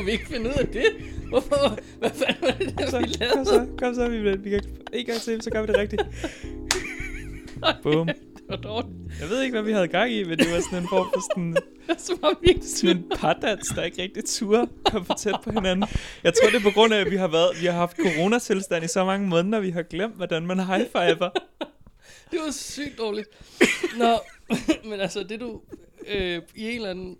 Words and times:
kunne 0.00 0.06
vi 0.06 0.12
ikke 0.12 0.26
finde 0.26 0.50
ud 0.50 0.54
af 0.54 0.66
det? 0.66 0.84
Hvorfor? 1.28 1.78
Hvad 1.98 2.10
fanden 2.10 2.42
var 2.42 2.50
det, 2.50 2.78
der 2.78 2.98
vi 2.98 3.06
Kom 3.06 3.18
lavede? 3.20 3.44
så, 3.44 3.66
kom 3.78 3.94
så, 3.94 4.08
vi, 4.08 4.36
vi 4.36 4.50
kan 4.50 4.62
en 4.92 5.06
gang 5.06 5.20
til, 5.20 5.42
så 5.42 5.50
gør 5.50 5.60
vi 5.60 5.66
det 5.66 5.76
rigtigt. 5.76 6.02
Bum. 7.82 8.06
Det 8.06 8.16
var 8.48 8.56
dårligt. 8.56 8.92
Jeg 9.20 9.28
ved 9.28 9.42
ikke, 9.42 9.52
hvad 9.52 9.62
vi 9.62 9.72
havde 9.72 9.88
gang 9.88 10.12
i, 10.12 10.24
men 10.24 10.38
det 10.38 10.46
var 10.52 10.60
sådan 10.60 10.82
en 10.82 10.88
form 10.88 11.06
for 11.14 11.20
sådan, 11.30 11.52
Det 11.88 12.22
var 12.22 12.38
virkelig 12.42 12.70
sådan 12.70 12.96
en 12.96 13.04
pardans, 13.16 13.68
der 13.68 13.82
ikke 13.82 14.02
rigtig 14.02 14.24
turde 14.24 14.68
komme 14.84 15.06
for 15.06 15.14
tæt 15.14 15.34
på 15.44 15.50
hinanden. 15.50 15.88
Jeg 16.24 16.32
tror, 16.34 16.50
det 16.50 16.56
er 16.56 16.62
på 16.62 16.74
grund 16.74 16.94
af, 16.94 17.00
at 17.00 17.10
vi 17.10 17.16
har, 17.16 17.28
været, 17.28 17.50
vi 17.60 17.66
har 17.66 17.72
haft 17.72 17.96
coronatilstand 17.96 18.84
i 18.84 18.88
så 18.88 19.04
mange 19.04 19.28
måneder, 19.28 19.60
vi 19.60 19.70
har 19.70 19.82
glemt, 19.82 20.16
hvordan 20.16 20.46
man 20.46 20.60
high-fiver. 20.60 21.30
Det 22.30 22.38
var 22.44 22.52
sygt 22.52 22.98
dårligt. 22.98 23.28
Nå, 23.98 24.18
men 24.90 25.00
altså, 25.00 25.22
det 25.22 25.40
du 25.40 25.60
øh, 26.06 26.42
i 26.54 26.68
en 26.70 26.76
eller 26.76 26.90
anden... 26.90 27.16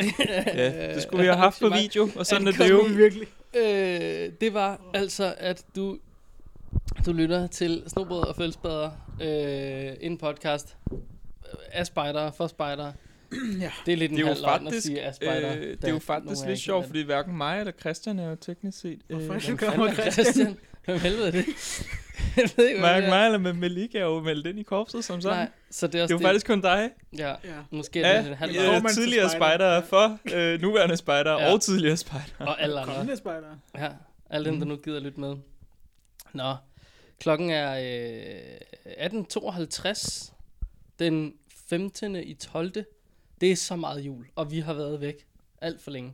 Ja, 0.54 0.94
det 0.94 1.02
skulle 1.02 1.22
vi 1.22 1.26
have 1.26 1.36
haft 1.38 1.60
på 1.60 1.68
video, 1.68 2.08
og 2.16 2.26
sådan 2.26 2.48
at 2.48 2.54
er 2.54 2.64
det 2.64 2.70
jo. 2.70 2.86
virkelig. 2.88 3.28
Øh, 3.56 4.32
det 4.40 4.54
var 4.54 4.80
altså, 4.94 5.34
at 5.38 5.64
du, 5.76 5.98
du 7.06 7.12
lytter 7.12 7.46
til 7.46 7.82
Snobrød 7.86 8.24
og 8.26 8.36
Fællesbader, 8.36 8.90
øh, 9.22 9.96
en 10.00 10.18
podcast 10.18 10.76
af 11.72 11.86
spejdere, 11.86 12.32
for 12.32 12.46
spejdere. 12.46 12.92
Ja. 13.60 13.70
Det 13.86 13.92
er 13.92 13.96
lidt 13.96 14.12
en 14.12 14.18
Det 14.18 14.24
er 14.24 14.28
jo 14.28 14.34
halv 14.34 14.42
løgn 14.42 14.66
at 14.66 14.72
faktisk, 14.72 14.86
sige 14.86 15.02
af 15.02 15.08
øh, 15.08 15.14
spejdere. 15.14 15.56
det 15.60 15.84
er 15.84 15.88
jo 15.88 15.98
faktisk 15.98 16.46
lidt 16.46 16.58
sjovt, 16.58 16.86
fordi 16.86 17.02
hverken 17.02 17.36
mig 17.36 17.60
eller 17.60 17.72
Christian 17.80 18.18
er 18.18 18.28
jo 18.28 18.36
teknisk 18.36 18.80
set... 18.80 19.00
Øh, 19.10 19.16
Hvorfor 19.16 19.46
Hvem 19.46 19.56
Kommer 19.56 19.86
er 19.88 20.10
Christian? 20.10 20.56
Hvem 20.84 20.98
helvede 21.00 21.26
er 21.26 21.30
det? 21.30 21.44
Jeg 22.36 22.48
ved 22.56 22.68
ikke, 22.68 22.80
mig 22.80 22.96
eller 23.26 23.38
med 23.38 23.52
Melik 23.52 23.94
er 23.94 24.00
jo 24.00 24.20
meldt 24.20 24.46
ind 24.46 24.58
i 24.58 24.62
korpset 24.62 25.04
som 25.04 25.20
sådan. 25.20 25.38
Nej, 25.38 25.48
så 25.70 25.86
det 25.86 26.00
er 26.00 26.06
Det 26.06 26.14
er 26.14 26.18
jo 26.18 26.26
faktisk 26.26 26.46
kun 26.46 26.60
dig. 26.60 26.90
Ja, 27.18 27.28
Ja. 27.28 27.36
måske 27.70 28.02
er 28.02 28.16
det 28.18 28.24
Ja, 28.24 28.30
en 28.30 28.36
halv 28.36 28.52
ja. 28.52 28.76
øh, 28.76 28.88
tidligere 28.90 29.30
spejder. 29.30 29.82
for 29.82 30.18
øh, 30.34 30.60
nuværende 30.62 30.96
spejdere 30.96 31.40
Ja. 31.42 31.52
og 31.52 31.60
tidligere 31.62 31.96
spejdere. 31.96 32.46
Og 32.48 32.62
alle 32.62 32.80
andre. 32.80 32.94
Kommende 32.94 33.16
spejdere. 33.16 33.58
Ja, 33.78 33.88
alle 34.30 34.50
dem, 34.50 34.58
der 34.58 34.66
nu 34.66 34.76
gider 34.76 35.00
lytte 35.00 35.20
med. 35.20 35.36
Nå, 36.32 36.54
klokken 37.20 37.50
er 37.50 37.78
øh, 38.86 39.16
18.52 39.66 40.32
den 40.98 41.34
15. 41.68 42.16
i 42.16 42.34
12. 42.34 42.72
Det 43.40 43.52
er 43.52 43.56
så 43.56 43.76
meget 43.76 44.00
jul, 44.00 44.26
og 44.36 44.50
vi 44.50 44.60
har 44.60 44.72
været 44.74 45.00
væk 45.00 45.26
alt 45.60 45.80
for 45.80 45.90
længe. 45.90 46.12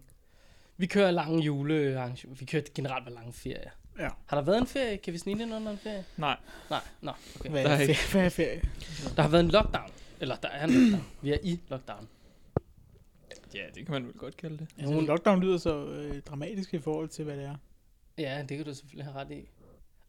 Vi 0.77 0.87
kører 0.87 1.11
lange 1.11 1.43
julearrangementer. 1.43 2.41
Vi 2.41 2.45
kører 2.45 2.63
generelt 2.75 3.05
med 3.05 3.13
lange 3.13 3.33
ferier. 3.33 3.71
Ja. 3.99 4.09
Har 4.27 4.37
der 4.37 4.45
været 4.45 4.59
en 4.61 4.67
ferie? 4.67 4.97
Kan 4.99 5.13
vi 5.13 5.19
snige 5.19 5.43
ind 5.43 5.55
under 5.55 5.71
en 5.73 5.79
ferie? 5.79 6.05
Nej. 6.17 6.37
Nej, 6.71 6.81
nå, 7.01 7.13
okay. 7.41 7.51
Hvad 7.51 7.65
Der 7.65 7.71
er 7.71 7.77
er, 7.77 7.81
ikke- 7.81 7.95
ferie? 7.95 8.11
Hvad 8.13 8.25
er 8.27 8.29
ferie? 8.31 8.63
Der 9.17 9.23
har 9.23 9.29
været 9.29 9.45
en 9.45 9.51
lockdown. 9.51 9.91
Eller 10.21 10.37
der 10.37 10.49
er 10.49 10.65
en 10.65 10.71
lockdown. 10.71 11.05
Vi 11.23 11.33
er 11.33 11.39
i 11.43 11.61
lockdown. 11.69 12.09
Ja, 13.55 13.67
det 13.75 13.87
kan 13.87 13.93
man 13.93 14.07
vel 14.07 14.13
godt 14.15 14.37
kalde 14.37 14.59
det. 14.59 14.69
Altså, 14.77 14.91
Nogen- 14.93 15.07
lockdown 15.07 15.41
lyder 15.41 15.59
så 15.59 15.85
øh, 15.87 16.23
dramatisk 16.23 16.75
i 16.75 16.79
forhold 16.79 17.09
til, 17.09 17.25
hvad 17.25 17.37
det 17.37 17.45
er. 17.45 17.57
Ja, 18.19 18.45
det 18.49 18.57
kan 18.57 18.67
du 18.67 18.75
selvfølgelig 18.75 19.05
have 19.05 19.17
ret 19.17 19.31
i. 19.31 19.49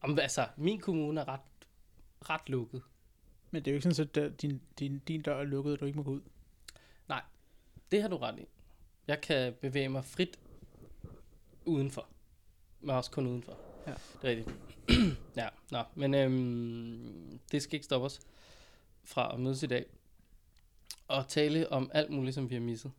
Om, 0.01 0.19
altså, 0.19 0.47
min 0.57 0.79
kommune 0.79 1.21
er 1.21 1.27
ret, 1.27 1.39
ret 2.29 2.49
lukket. 2.49 2.81
Men 3.51 3.65
det 3.65 3.71
er 3.71 3.73
jo 3.73 3.75
ikke 3.77 3.93
sådan, 3.93 4.23
at 4.23 4.41
din, 4.41 4.61
din, 4.79 5.01
din 5.07 5.21
dør 5.21 5.39
er 5.39 5.43
lukket, 5.43 5.73
og 5.73 5.79
du 5.79 5.85
ikke 5.85 5.97
må 5.97 6.03
gå 6.03 6.11
ud. 6.11 6.21
Det 7.91 8.01
har 8.01 8.09
du 8.09 8.17
ret 8.17 8.39
i. 8.39 8.45
Jeg 9.07 9.21
kan 9.21 9.53
bevæge 9.61 9.89
mig 9.89 10.05
frit 10.05 10.39
udenfor. 11.65 12.07
Men 12.81 12.89
også 12.95 13.11
kun 13.11 13.27
udenfor. 13.27 13.57
Ja. 13.87 13.93
Det 14.21 14.23
er 14.23 14.29
rigtigt. 14.29 14.55
ja, 15.37 15.47
nå. 15.71 15.83
Men 15.95 16.13
øhm, 16.13 17.39
det 17.51 17.61
skal 17.61 17.73
ikke 17.73 17.83
stoppe 17.85 18.05
os 18.05 18.19
fra 19.03 19.33
at 19.33 19.39
mødes 19.39 19.63
i 19.63 19.67
dag. 19.67 19.85
Og 21.07 21.27
tale 21.27 21.71
om 21.71 21.91
alt 21.93 22.11
muligt, 22.11 22.35
som 22.35 22.49
vi 22.49 22.55
har 22.55 22.61
misset. 22.61 22.91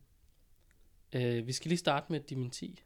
Øh, 1.13 1.47
vi 1.47 1.53
skal 1.53 1.69
lige 1.69 1.79
starte 1.79 2.05
med 2.09 2.19
dementi. 2.19 2.79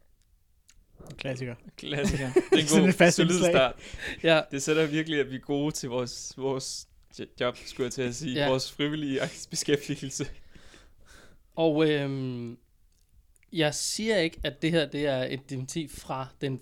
Klassiker. 1.16 1.54
Klassiker. 1.76 2.32
Det 2.52 2.58
er 2.72 2.78
en 2.78 2.82
god, 2.84 2.92
fast 2.92 3.16
solid 3.16 3.30
indslag. 3.30 3.52
start. 3.52 3.74
Ja, 4.22 4.42
Det 4.50 4.62
sætter 4.62 4.86
virkelig, 4.86 5.20
at 5.20 5.30
vi 5.30 5.36
er 5.36 5.40
gode 5.40 5.72
til 5.72 5.88
vores, 5.88 6.34
vores 6.36 6.88
job, 7.40 7.56
skulle 7.66 7.84
jeg 7.84 7.92
til 7.92 8.02
at 8.02 8.14
sige. 8.14 8.34
Ja. 8.34 8.42
Ja. 8.42 8.48
Vores 8.48 8.72
frivillige 8.72 9.20
beskæftigelse. 9.50 10.26
Og 11.56 11.90
øhm, 11.90 12.58
jeg 13.52 13.74
siger 13.74 14.16
ikke, 14.16 14.40
at 14.44 14.62
det 14.62 14.70
her 14.70 14.86
det 14.86 15.06
er 15.06 15.24
et 15.24 15.50
dementi 15.50 15.88
fra 15.88 16.26
den 16.40 16.60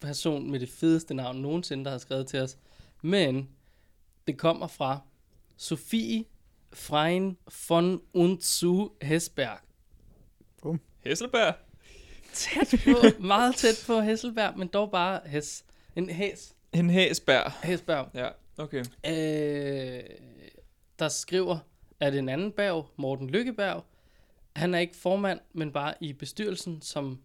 person 0.00 0.50
med 0.50 0.60
det 0.60 0.68
fedeste 0.68 1.14
navn 1.14 1.36
nogensinde, 1.36 1.84
der 1.84 1.90
har 1.90 1.98
skrevet 1.98 2.26
til 2.26 2.40
os. 2.40 2.58
Men 3.02 3.48
det 4.26 4.38
kommer 4.38 4.66
fra 4.66 5.00
Sofie 5.56 6.24
Frein 6.72 7.36
von 7.68 8.00
Unzu 8.12 8.88
Hesberg. 9.02 9.58
Hesselberg. 11.04 11.54
Tæt 12.32 12.80
på, 12.84 13.22
meget 13.22 13.54
tæt 13.54 13.84
på 13.86 14.00
Hesselberg, 14.00 14.58
men 14.58 14.68
dog 14.68 14.90
bare 14.90 15.20
Hes. 15.26 15.64
En 15.96 16.10
Hes. 16.10 16.54
En 16.72 16.90
Hæsberg. 16.90 17.52
Hesberg. 17.62 18.08
Ja, 18.14 18.28
okay. 18.58 18.84
Øh, 19.06 20.02
der 20.98 21.08
skriver, 21.08 21.58
at 22.00 22.14
en 22.14 22.28
anden 22.28 22.52
berg, 22.52 22.88
Morten 22.96 23.30
Lykkeberg, 23.30 23.84
han 24.56 24.74
er 24.74 24.78
ikke 24.78 24.96
formand, 24.96 25.40
men 25.52 25.72
bare 25.72 25.94
i 26.00 26.12
bestyrelsen 26.12 26.82
som 26.82 27.20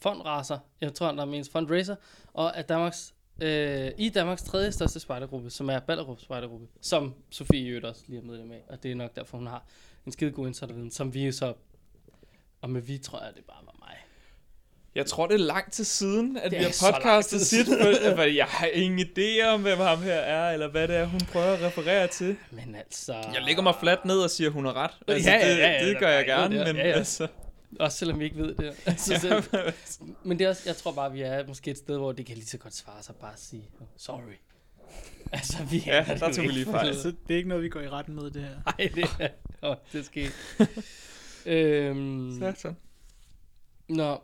fondraser, 0.00 0.58
jeg 0.80 0.94
tror, 0.94 1.06
han 1.06 1.18
er 1.18 1.24
mest 1.24 1.52
fundraiser, 1.52 1.96
og 2.34 2.56
at 2.56 2.68
Danmarks, 2.68 3.14
øh, 3.42 3.90
i 3.98 4.08
Danmarks 4.08 4.42
tredje 4.42 4.72
største 4.72 5.00
spejdergruppe, 5.00 5.50
som 5.50 5.70
er 5.70 5.78
Ballerup 5.78 6.20
Spejdergruppe, 6.20 6.66
som 6.80 7.14
Sofie 7.30 7.68
Jødt 7.70 7.84
også 7.84 8.02
lige 8.06 8.18
er 8.20 8.24
medlem 8.24 8.52
af, 8.52 8.62
og 8.68 8.82
det 8.82 8.90
er 8.90 8.94
nok 8.94 9.16
derfor, 9.16 9.38
hun 9.38 9.46
har 9.46 9.64
en 10.06 10.12
skide 10.12 10.30
god 10.30 10.46
insiderviden, 10.46 10.90
som 10.90 11.14
vi 11.14 11.26
jo 11.26 11.32
så, 11.32 11.54
og 12.62 12.70
med 12.70 12.80
vi 12.80 12.98
tror 12.98 13.24
jeg, 13.24 13.32
det 13.36 13.44
bare 13.44 13.66
var 13.66 13.74
mig. 13.78 13.94
Jeg 14.94 15.06
tror, 15.06 15.26
det 15.26 15.34
er 15.34 15.38
lang 15.38 15.72
tid 15.72 15.84
siden, 15.84 16.36
at 16.36 16.50
Det 16.50 16.58
vi 16.58 16.64
har 16.64 16.92
podcastet 16.92 17.40
sit, 17.40 17.66
siden. 17.66 18.16
for 18.16 18.22
jeg 18.22 18.46
har 18.46 18.66
ingen 18.66 19.00
idé 19.08 19.44
om, 19.46 19.62
hvem 19.62 19.78
ham 19.78 20.02
her 20.02 20.14
er, 20.14 20.52
eller 20.52 20.68
hvad 20.68 20.88
det 20.88 20.96
er, 20.96 21.04
hun 21.04 21.20
prøver 21.32 21.46
at 21.46 21.62
referere 21.62 22.06
til. 22.06 22.36
Men 22.50 22.74
altså... 22.74 23.12
Jeg 23.12 23.42
lægger 23.42 23.62
mig 23.62 23.74
fladt 23.80 24.04
ned 24.04 24.18
og 24.18 24.30
siger, 24.30 24.50
hun 24.50 24.64
har 24.64 24.72
ret. 24.76 24.90
Altså, 25.08 25.30
Ja, 25.30 25.36
ja, 25.36 25.50
det, 25.52 25.58
ja, 25.58 25.70
ja, 25.70 25.86
det 25.86 25.94
der 25.94 26.00
gør 26.00 26.08
jeg 26.08 26.26
gerne, 26.26 26.58
der. 26.58 26.66
men 26.66 26.76
Ja, 26.76 26.88
ja. 26.88 26.94
altså... 26.94 27.28
Også 27.80 27.98
selvom 27.98 28.18
vi 28.18 28.24
ikke 28.24 28.36
ved 28.36 28.54
det. 28.54 28.74
Altså, 28.86 29.18
selv, 29.20 29.42
Men 30.24 30.38
det 30.38 30.44
er 30.44 30.48
også, 30.48 30.62
jeg 30.66 30.76
tror 30.76 30.92
bare, 30.92 31.12
vi 31.12 31.20
er 31.22 31.46
måske 31.46 31.70
et 31.70 31.78
sted, 31.78 31.96
hvor 31.98 32.12
det 32.12 32.26
kan 32.26 32.36
lige 32.36 32.46
så 32.46 32.58
godt 32.58 32.74
svare 32.74 33.02
sig 33.02 33.14
bare 33.14 33.32
at 33.32 33.40
sige, 33.40 33.70
sorry. 33.96 34.32
Altså, 35.32 35.64
vi 35.64 35.82
Ja, 35.86 36.04
er 36.08 36.18
der 36.18 36.32
tog 36.32 36.44
vi 36.44 36.48
lige 36.48 36.64
fejl. 36.64 36.94
Så 36.96 37.08
det 37.08 37.34
er 37.34 37.36
ikke 37.36 37.48
noget, 37.48 37.64
vi 37.64 37.68
går 37.68 37.80
i 37.80 37.88
retten 37.88 38.14
med, 38.14 38.30
det 38.30 38.42
her. 38.42 38.54
Nej, 38.64 38.90
det 38.94 39.04
er, 39.20 39.28
oh, 39.62 39.76
det 39.92 40.04
skete. 40.06 40.32
øhm, 41.46 42.54
Sådan. 42.56 42.76
nå, 43.88 44.20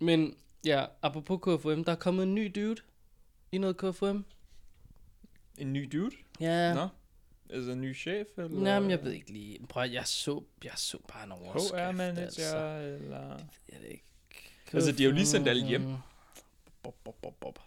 men 0.00 0.34
ja, 0.66 0.84
apropos 1.02 1.38
KFM, 1.42 1.84
der 1.84 1.92
er 1.92 1.96
kommet 1.96 2.22
en 2.22 2.34
ny 2.34 2.52
dude 2.54 2.80
i 3.52 3.58
noget 3.58 3.76
KFM. 3.76 4.18
En 5.58 5.72
ny 5.72 5.88
dude? 5.92 6.16
Ja, 6.40 6.74
Nå. 6.74 6.88
Altså 7.50 7.70
en 7.70 7.80
ny 7.80 7.96
chef, 7.96 8.26
eller? 8.38 8.60
Nej, 8.60 8.80
men 8.80 8.90
jeg 8.90 9.04
ved 9.04 9.12
ikke 9.12 9.32
lige. 9.32 9.58
Prøv, 9.68 9.82
at- 9.82 9.92
jeg 9.92 10.06
så, 10.06 10.42
jeg 10.64 10.72
så 10.76 10.98
bare 11.12 11.24
en 11.24 11.32
overskrift. 11.32 11.74
HR-manager, 11.82 12.22
Altså. 12.24 12.66
eller... 13.02 13.36
Jeg 13.72 13.80
ved 13.80 13.88
ikke. 13.88 14.04
Altså, 14.72 14.92
de 14.92 15.02
har 15.02 15.10
jo 15.10 15.14
lige 15.14 15.26
sendt 15.26 15.48
alle 15.48 15.66
hjem. 15.66 15.82
Bob, 16.82 16.94
bob, 17.04 17.14
bob, 17.22 17.34
bob. 17.40 17.58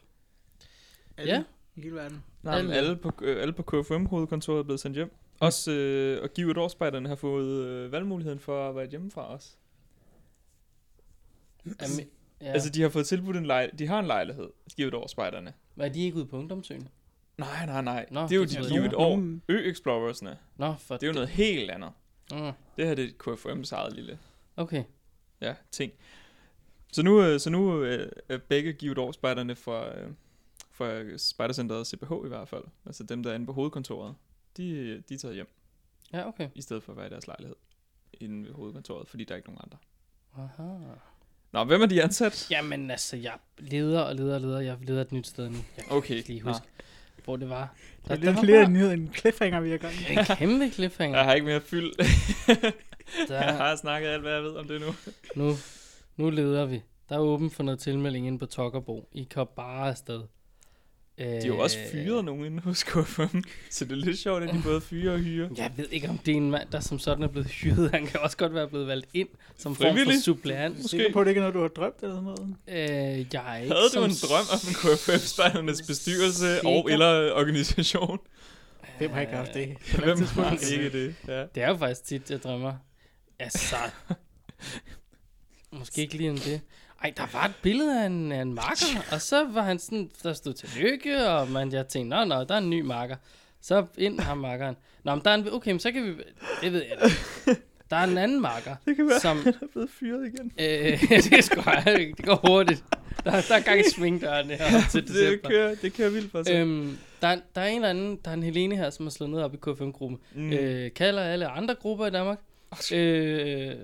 Alle 1.17 1.33
Ja. 1.33 1.43
I 1.75 1.81
hele 1.81 1.95
verden. 1.95 2.23
Nej, 2.43 2.57
alle, 2.57 2.75
Alle. 2.75 2.87
alle 2.89 2.97
på, 3.01 3.11
øh, 3.21 3.41
alle 3.41 3.53
på 3.53 3.63
KFM-hovedkontoret 3.63 4.59
er 4.59 4.63
blevet 4.63 4.79
sendt 4.79 4.97
hjem. 4.97 5.11
Også, 5.39 5.71
øh, 5.71 6.23
og 6.23 6.29
Givet 6.33 6.57
Årspejderne 6.57 7.09
har 7.09 7.15
fået 7.15 7.65
øh, 7.65 7.91
valgmuligheden 7.91 8.39
for 8.39 8.61
at 8.61 8.67
arbejde 8.67 8.89
hjemmefra 8.89 9.33
os. 9.33 9.57
Jamen, 11.65 12.07
ja. 12.41 12.45
Altså, 12.51 12.69
de 12.69 12.81
har 12.81 12.89
fået 12.89 13.07
tilbudt 13.07 13.37
en 13.37 13.45
lej 13.45 13.69
de 13.79 13.87
har 13.87 13.99
en 13.99 14.05
lejlighed, 14.07 14.49
Givet 14.75 14.93
Årspejderne. 14.93 15.53
Er 15.77 15.89
de 15.89 16.03
ikke 16.03 16.17
ude 16.17 16.25
på 16.25 16.37
ungdomsøen? 16.37 16.87
Nej, 17.39 17.65
nej, 17.65 17.81
nej. 17.81 18.05
Nå, 18.11 18.21
Nå, 18.21 18.27
det 18.27 18.31
er 18.31 18.35
jo 18.35 18.43
det 18.43 18.69
de 18.69 18.73
jeg. 18.83 18.95
År. 18.95 19.09
Nogen- 19.09 19.41
Ø-Explorersne. 19.49 20.37
Nå, 20.57 20.73
for 20.79 20.95
Det 20.97 21.03
er 21.03 21.07
jo 21.07 21.13
noget 21.13 21.29
helt 21.29 21.71
andet. 21.71 21.91
Mm, 22.31 22.51
Det 22.77 22.87
her 22.87 22.95
det 22.95 23.05
er 23.05 23.09
KFM's 23.33 23.73
eget 23.75 23.93
lille 23.93 24.19
okay. 24.57 24.83
ja, 25.41 25.55
ting. 25.71 25.91
Så 26.91 27.03
nu, 27.03 27.23
øh, 27.23 27.39
så 27.39 27.49
nu 27.49 27.83
øh, 27.83 28.11
er 28.29 28.37
begge 28.37 28.73
Givet 28.73 28.97
Årspejderne 28.97 29.55
fra, 29.55 29.97
øh, 29.99 30.09
fra 30.71 31.17
Spejdercenteret 31.17 31.87
CPH 31.87 32.11
i 32.25 32.27
hvert 32.27 32.47
fald. 32.47 32.63
Altså 32.85 33.03
dem, 33.03 33.23
der 33.23 33.31
er 33.31 33.35
inde 33.35 33.45
på 33.45 33.53
hovedkontoret. 33.53 34.15
De, 34.57 35.01
de 35.09 35.13
er 35.13 35.17
taget 35.17 35.35
hjem, 35.35 35.47
Ja, 36.13 36.27
okay. 36.27 36.49
i 36.55 36.61
stedet 36.61 36.83
for 36.83 36.91
at 36.91 36.97
være 36.97 37.07
i 37.07 37.09
deres 37.09 37.27
lejlighed. 37.27 37.55
Inde 38.13 38.45
ved 38.47 38.53
hovedkontoret, 38.53 39.07
fordi 39.07 39.23
der 39.23 39.31
er 39.33 39.37
ikke 39.37 39.49
nogen 39.49 39.61
andre. 39.63 39.77
Aha. 40.37 40.77
Nå, 41.51 41.63
hvem 41.63 41.81
er 41.81 41.85
de 41.85 42.03
ansat? 42.03 42.47
Jamen 42.51 42.91
altså, 42.91 43.17
jeg 43.17 43.33
leder 43.57 44.01
og 44.01 44.15
leder 44.15 44.35
og 44.35 44.41
leder. 44.41 44.59
Jeg 44.59 44.77
leder 44.81 45.01
et 45.01 45.11
nyt 45.11 45.27
sted 45.27 45.49
nu. 45.49 45.57
Jeg 45.77 45.85
kan 45.85 45.97
Okay. 45.97 46.15
ikke 46.15 46.29
lige 46.29 46.41
huske, 46.41 46.65
hvor 47.25 47.35
det 47.35 47.49
var. 47.49 47.75
Det 48.03 48.11
er 48.11 48.15
der 48.15 48.25
lidt 48.31 48.39
flere 48.39 48.57
bare 48.57 48.65
en 48.65 48.73
nyhed 48.73 48.91
end 48.93 49.09
cliffhanger, 49.13 49.59
vi 49.59 49.69
har 49.71 49.77
gang 49.77 49.93
i. 49.93 50.13
en 50.13 50.25
kæmpe 50.37 50.69
cliffhanger. 50.69 51.17
Jeg 51.17 51.25
har 51.25 51.33
ikke 51.33 51.45
mere 51.47 51.61
fyld. 51.61 51.91
Der, 53.27 53.35
Jeg 53.43 53.57
har 53.57 53.75
snakket 53.75 54.09
alt, 54.09 54.21
hvad 54.21 54.33
jeg 54.33 54.43
ved 54.43 54.55
om 54.55 54.67
det 54.67 54.81
nu. 54.81 54.87
nu, 55.35 55.53
nu 56.17 56.29
leder 56.29 56.65
vi. 56.65 56.81
Der 57.09 57.15
er 57.15 57.19
åben 57.19 57.51
for 57.51 57.63
noget 57.63 57.79
tilmelding 57.79 58.27
inde 58.27 58.39
på 58.39 58.45
Tokkerbo. 58.45 59.09
I 59.11 59.23
kan 59.23 59.45
bare 59.55 59.89
afsted. 59.89 60.21
De 61.19 61.25
har 61.25 61.45
jo 61.47 61.59
også 61.59 61.77
fyret 61.91 62.25
nogen 62.25 62.45
inde 62.45 62.61
hos 62.61 62.83
KFM, 62.83 63.37
så 63.69 63.85
det 63.85 63.91
er 63.91 63.95
lidt 63.95 64.19
sjovt, 64.19 64.43
at 64.43 64.53
de 64.53 64.61
både 64.63 64.81
fyrer 64.81 65.13
og 65.13 65.19
hyrer. 65.19 65.49
Jeg 65.57 65.71
ved 65.77 65.87
ikke, 65.91 66.09
om 66.09 66.17
det 66.17 66.31
er 66.31 66.35
en 66.37 66.51
mand, 66.51 66.69
der 66.71 66.79
som 66.79 66.99
sådan 66.99 67.23
er 67.23 67.27
blevet 67.27 67.47
hyret. 67.47 67.91
Han 67.91 68.05
kan 68.07 68.19
også 68.19 68.37
godt 68.37 68.53
være 68.53 68.67
blevet 68.67 68.87
valgt 68.87 69.07
ind 69.13 69.27
som 69.57 69.75
form 69.75 69.87
for 69.87 69.91
Frivillig? 69.93 70.23
suppleant. 70.23 70.89
Sikker 70.89 71.13
på, 71.13 71.23
det 71.23 71.29
ikke 71.29 71.39
er 71.39 71.41
noget, 71.41 71.53
du 71.55 71.61
har 71.61 71.67
drømt 71.67 71.95
eller 72.01 72.15
sådan 72.15 72.23
noget? 72.23 72.55
Øh, 72.67 73.25
jeg 73.33 73.55
er 73.57 73.61
ikke 73.61 73.75
Havde 73.75 73.89
du 73.95 74.03
en 74.03 74.11
drøm 74.29 74.45
om 74.53 74.59
en 74.69 74.73
KFM-spejdernes 74.73 75.87
bestyrelse 75.87 76.53
Sikker. 76.55 76.69
og 76.69 76.91
eller 76.91 77.33
organisation? 77.33 78.19
Hvem 78.97 79.11
har 79.11 79.21
ikke 79.21 79.33
haft 79.33 79.53
det? 79.53 79.77
Hvem 80.03 80.17
har 80.21 80.73
ikke 80.73 81.05
det? 81.05 81.15
Ja. 81.27 81.41
Det 81.55 81.63
er 81.63 81.69
jo 81.69 81.77
faktisk 81.77 82.03
tit, 82.05 82.31
jeg 82.31 82.43
drømmer. 82.43 82.73
Altså, 83.39 83.75
måske 85.79 86.01
ikke 86.01 86.17
lige 86.17 86.29
om 86.31 86.37
det. 86.37 86.61
Ej, 87.03 87.13
der 87.17 87.23
var 87.33 87.45
et 87.45 87.53
billede 87.61 88.01
af 88.01 88.05
en, 88.05 88.31
af 88.31 88.41
en 88.41 88.53
marker, 88.53 88.85
og 89.11 89.21
så 89.21 89.45
var 89.47 89.61
han 89.61 89.79
sådan, 89.79 90.09
der 90.23 90.33
stod 90.33 90.53
til 90.53 90.69
lykke, 90.81 91.27
og 91.27 91.47
man, 91.51 91.71
jeg 91.71 91.87
tænkte, 91.87 92.17
nå, 92.17 92.25
nå, 92.25 92.43
der 92.43 92.53
er 92.53 92.57
en 92.57 92.69
ny 92.69 92.81
marker. 92.81 93.15
Så 93.61 93.85
ind 93.97 94.19
ham 94.19 94.37
markeren. 94.37 94.75
Nå, 95.03 95.15
men 95.15 95.21
der 95.25 95.31
er 95.31 95.35
en, 95.35 95.47
okay, 95.53 95.71
men 95.71 95.79
så 95.79 95.91
kan 95.91 96.03
vi, 96.05 96.09
det 96.61 96.73
ved 96.73 96.83
jeg 96.83 96.91
ikke. 97.05 97.61
Der 97.89 97.95
er 97.95 98.03
en 98.03 98.17
anden 98.17 98.41
marker, 98.41 98.75
Det 98.85 98.95
kan 98.95 99.07
være, 99.09 99.19
som, 99.19 99.37
han 99.37 99.53
er 99.61 99.67
blevet 99.71 99.89
fyret 99.99 100.27
igen. 100.27 100.51
øh, 100.65 101.09
det, 101.09 101.43
skal, 101.43 101.63
det 102.17 102.25
går 102.25 102.47
hurtigt. 102.47 102.83
Der, 103.23 103.31
der 103.31 103.55
er 103.55 103.59
gang 103.63 103.79
i 103.79 103.83
svingdørene 103.95 104.53
her 104.53 104.81
til 104.91 105.07
Det 105.07 105.09
december. 105.15 105.49
kører, 105.49 105.75
det 105.75 105.93
kører 105.93 106.09
vildt 106.09 106.31
for 106.31 106.43
sig. 106.43 106.53
Øhm, 106.55 106.97
der, 107.21 107.27
er- 107.27 107.39
der 107.55 107.61
er 107.61 107.67
en 107.67 107.75
eller 107.75 107.89
anden, 107.89 108.19
der 108.25 108.29
er 108.31 108.35
en 108.35 108.43
Helene 108.43 108.75
her, 108.75 108.89
som 108.89 109.05
har 109.05 109.11
slået 109.11 109.31
ned 109.31 109.41
op 109.41 109.53
i 109.53 109.57
K5-gruppen. 109.67 110.19
Mm. 110.35 110.41
Mm. 110.41 110.51
Øh, 110.53 110.93
kalder 110.93 111.21
alle 111.23 111.47
andre 111.47 111.75
grupper 111.75 112.05
i 112.05 112.09
Danmark. 112.11 112.39
Øh, 112.93 113.75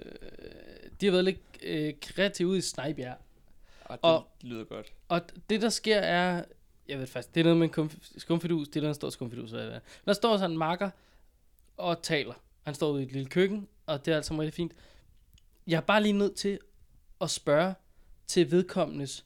de 1.01 1.05
har 1.05 1.11
været 1.11 1.25
lidt 1.25 1.44
øh, 1.65 1.93
kreative 2.01 2.47
ude 2.47 2.57
i 2.57 2.61
Snejbjerg. 2.61 3.17
Det 3.89 3.99
og- 4.01 4.27
lyder 4.41 4.63
godt. 4.63 4.93
Og 5.07 5.21
det, 5.49 5.61
der 5.61 5.69
sker, 5.69 5.97
er... 5.97 6.45
Jeg 6.87 6.99
ved 6.99 7.07
faktisk, 7.07 7.35
det 7.35 7.39
er 7.39 7.43
noget 7.43 7.57
med 7.59 7.67
en 7.77 7.85
kumf- 7.85 8.19
skumfidus. 8.19 8.67
Det 8.67 8.75
er 8.75 8.81
der, 8.81 8.87
en 8.89 8.95
stor 8.95 9.09
skumfidus. 9.09 9.51
Eller 9.53 9.69
hvad. 9.69 9.79
Der 10.05 10.13
står 10.13 10.37
sådan 10.37 10.51
en 10.51 10.57
makker 10.57 10.89
og 11.77 12.01
taler. 12.03 12.33
Han 12.63 12.75
står 12.75 12.91
ude 12.91 13.01
i 13.03 13.05
et 13.05 13.11
lille 13.11 13.29
køkken, 13.29 13.67
og 13.85 14.05
det 14.05 14.11
er 14.11 14.15
altså 14.15 14.33
rigtig 14.33 14.53
fint. 14.53 14.71
Jeg 15.67 15.77
er 15.77 15.81
bare 15.81 16.01
lige 16.03 16.13
nødt 16.13 16.35
til 16.35 16.59
at 17.21 17.29
spørge 17.29 17.73
til 18.27 18.51
vedkommendes 18.51 19.25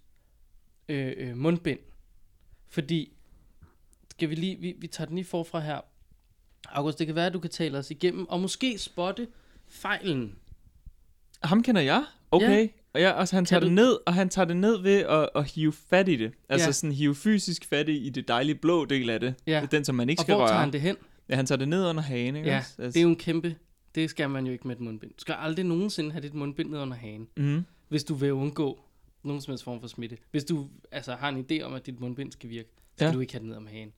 øh, 0.89 1.13
øh, 1.18 1.38
mundbind. 1.38 1.80
Fordi, 2.68 3.12
skal 4.12 4.30
vi 4.30 4.36
lige, 4.36 4.56
vi, 4.56 4.75
vi 4.77 4.88
tager 4.88 5.06
den 5.06 5.15
lige 5.15 5.25
forfra 5.25 5.59
her. 5.59 5.81
August, 6.69 7.00
det 7.00 7.07
kan 7.07 7.15
være, 7.15 7.25
at 7.27 7.33
du 7.33 7.39
kan 7.39 7.50
tale 7.51 7.77
os 7.77 7.91
igennem, 7.91 8.27
og 8.30 8.39
måske 8.39 8.77
spotte 8.77 9.27
fejlen. 9.68 10.39
Ham 11.44 11.63
kender 11.63 11.81
jeg. 11.81 12.06
Okay. 12.31 12.68
Og 12.94 13.02
ja, 13.02 13.20
altså, 13.20 13.36
han 13.36 13.46
tager 13.46 13.60
det 13.60 13.72
ned, 13.72 13.98
og 14.06 14.14
han 14.14 14.30
tager 14.30 14.46
det 14.46 14.58
ned 14.58 14.81
ved 14.81 14.98
at, 15.00 15.30
at 15.36 15.52
hive 15.52 15.74
fat 15.74 16.08
i 16.10 16.16
det. 16.16 16.31
Altså 16.50 16.68
Ja. 16.68 16.72
sådan 16.72 16.92
hive 16.92 17.16
fysisk 17.16 17.66
fat 17.66 17.90
i, 17.90 17.98
i 17.98 18.10
det 18.10 18.28
dejlige 18.28 18.56
blå 18.56 18.86
del 18.86 19.10
af 19.10 19.20
det. 19.20 19.34
Ja. 19.48 19.68
Den, 19.72 19.86
som 19.86 19.96
man 19.96 20.10
ikke 20.10 20.20
Og 20.20 20.24
skal 20.24 20.34
hvor 20.36 20.42
røre. 20.44 20.50
tager 20.52 20.60
han 20.60 20.74
det 20.74 20.81
hen? 20.81 20.96
Ja, 21.30 21.36
han 21.36 21.46
tager 21.46 21.58
det 21.60 21.68
ned 21.68 21.86
under 21.90 22.02
hagen, 22.04 22.36
ikke 22.36 22.50
Ja, 22.50 22.58
også? 22.58 22.70
Altså, 22.81 22.94
Det 22.94 22.98
er 23.00 23.04
jo 23.04 23.10
en 23.10 23.16
kæmpe... 23.16 23.56
Det 23.96 24.10
skal 24.10 24.30
man 24.30 24.46
jo 24.46 24.52
ikke 24.52 24.68
med 24.68 24.76
et 24.76 24.81
mundbind. 24.81 25.12
Du 25.12 25.22
skal 25.22 25.36
aldrig 25.40 25.66
nogensinde 25.66 26.12
have 26.12 26.22
dit 26.22 26.34
mundbind 26.34 26.70
ned 26.70 26.80
under 26.80 26.98
hagen, 26.98 27.28
mm, 27.38 27.66
hvis 27.90 28.04
du 28.04 28.14
vil 28.14 28.34
undgå 28.34 28.80
nogen 29.24 29.42
som 29.42 29.52
helst 29.52 29.64
form 29.64 29.82
for 29.82 29.88
smitte. 29.88 30.18
Hvis 30.32 30.44
du 30.44 30.68
altså, 30.92 31.14
har 31.16 31.30
en 31.30 31.46
idé 31.52 31.62
om, 31.64 31.74
at 31.74 31.86
dit 31.86 32.00
mundbind 32.00 32.32
skal 32.32 32.50
virke, 32.50 32.70
så 32.78 32.94
skal 32.96 33.06
Ja. 33.08 33.12
du 33.14 33.20
ikke 33.20 33.34
have 33.34 33.40
det 33.40 33.48
ned 33.50 33.56
om 33.58 33.68
hagen. 33.68 33.92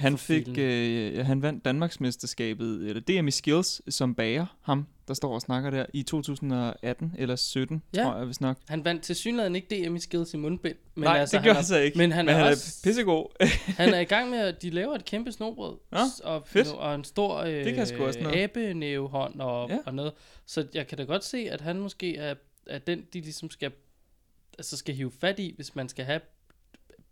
Han 0.00 0.18
fik, 0.18 0.58
øh, 0.58 1.26
han 1.26 1.42
vandt 1.42 1.64
Danmarksmesterskabet, 1.64 2.88
eller 2.88 3.00
DM 3.20 3.28
i 3.28 3.30
Skills, 3.30 3.94
som 3.94 4.14
bager, 4.14 4.46
ham, 4.62 4.86
der 5.08 5.14
står 5.14 5.34
og 5.34 5.40
snakker 5.40 5.70
der, 5.70 5.86
i 5.94 6.02
2018 6.02 7.14
eller 7.18 7.36
17, 7.36 7.82
Ja. 7.96 8.02
tror 8.02 8.16
jeg, 8.16 8.24
hvis 8.24 8.40
nok. 8.40 8.56
Han 8.68 8.84
vandt 8.84 9.02
til 9.02 9.16
synligheden 9.16 9.56
ikke 9.56 9.86
DM 9.88 9.96
i 9.96 10.00
skills 10.00 10.34
i 10.34 10.36
mundbind. 10.36 10.76
Men 10.94 11.04
Nej, 11.04 11.18
altså, 11.18 11.36
det 11.36 11.44
gør 11.44 11.52
han, 11.52 11.64
så 11.64 11.78
ikke. 11.78 11.98
men 11.98 12.12
han 12.12 12.24
men 12.24 12.34
er 12.34 12.38
han 12.38 12.46
også- 12.52 12.80
er 12.84 12.88
pissegod. 12.88 13.26
han 13.82 13.94
er 13.94 14.00
i 14.00 14.04
gang 14.04 14.30
med, 14.30 14.38
at 14.38 14.62
de 14.62 14.70
laver 14.70 14.94
et 14.94 15.04
kæmpe 15.04 15.32
snobrød. 15.32 15.76
S- 16.16 16.20
og, 16.20 16.42
fedt. 16.46 16.68
og 16.72 16.94
en 16.94 17.04
stor 17.04 17.38
øh, 17.38 17.74
kan 17.74 17.86
sgu 17.86 18.04
også 18.04 18.20
noget. 18.20 18.36
abenævehånd 18.42 19.40
og, 19.40 19.68
Ja. 19.68 19.74
ja. 19.74 19.80
og 19.86 19.94
noget. 19.94 20.12
Så 20.46 20.66
jeg 20.74 20.86
kan 20.86 20.98
da 20.98 21.04
godt 21.04 21.24
se, 21.24 21.38
at 21.50 21.60
han 21.60 21.78
måske 21.78 22.16
er, 22.16 22.34
er 22.66 22.78
den, 22.78 22.98
de 23.12 23.20
ligesom 23.20 23.50
skal, 23.50 23.72
altså 24.58 24.76
skal 24.76 24.94
hive 24.94 25.12
fat 25.20 25.38
i, 25.38 25.52
hvis 25.56 25.74
man 25.74 25.88
skal 25.88 26.04
have 26.04 26.20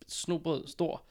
snobrød 0.09 0.67
stor. 0.67 1.03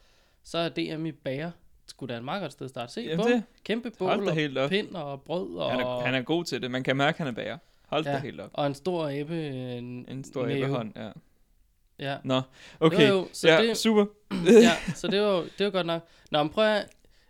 Så 0.44 0.58
er 0.58 0.70
DM 0.70 1.06
i 1.06 1.12
bager 1.12 1.52
skulle 1.88 2.14
da 2.14 2.18
et 2.18 2.26
meget 2.26 2.42
godt 2.42 2.52
sted 2.52 2.66
at 2.66 2.70
starte. 2.70 2.94
Se, 2.94 3.02
Jamen 3.02 3.18
bum, 3.18 3.32
det, 3.32 3.44
kæmpe 3.64 3.92
bål 4.00 4.26
da 4.26 4.30
og 4.30 4.36
helt 4.36 4.58
op. 4.58 4.70
pind 4.70 4.96
og 4.96 5.22
brød 5.22 5.56
og, 5.56 5.72
Han 5.72 5.80
er, 5.80 6.00
han 6.00 6.16
er 6.16 6.22
god 6.22 6.44
til 6.46 6.62
det. 6.62 6.72
Man 6.72 6.84
kan 6.84 6.98
mærke, 6.98 7.16
at 7.16 7.18
han 7.18 7.28
er 7.28 7.32
bager. 7.32 7.58
Hold 7.88 8.04
da 8.04 8.12
Ja. 8.12 8.20
helt 8.20 8.40
op. 8.42 8.50
og 8.54 8.68
en 8.68 8.76
stor 8.76 9.08
æbe. 9.08 9.48
En, 9.48 10.06
En 10.10 10.24
stor 10.24 10.48
æbehånd, 10.48 10.92
ja. 10.96 11.10
Ja. 12.00 12.18
Nå, 12.24 12.42
okay. 12.80 13.10
Jo, 13.10 13.16
jo, 13.16 13.28
så 13.34 13.48
ja, 13.50 13.62
det, 13.64 13.78
super. 13.78 14.06
ja, 14.62 14.72
så 14.96 15.08
det 15.08 15.22
var, 15.22 15.46
det 15.58 15.66
var 15.66 15.70
godt 15.70 15.86
nok. 15.88 16.02
Nå, 16.32 16.44
men 16.44 16.50
prøv 16.50 16.66
at, 16.66 16.86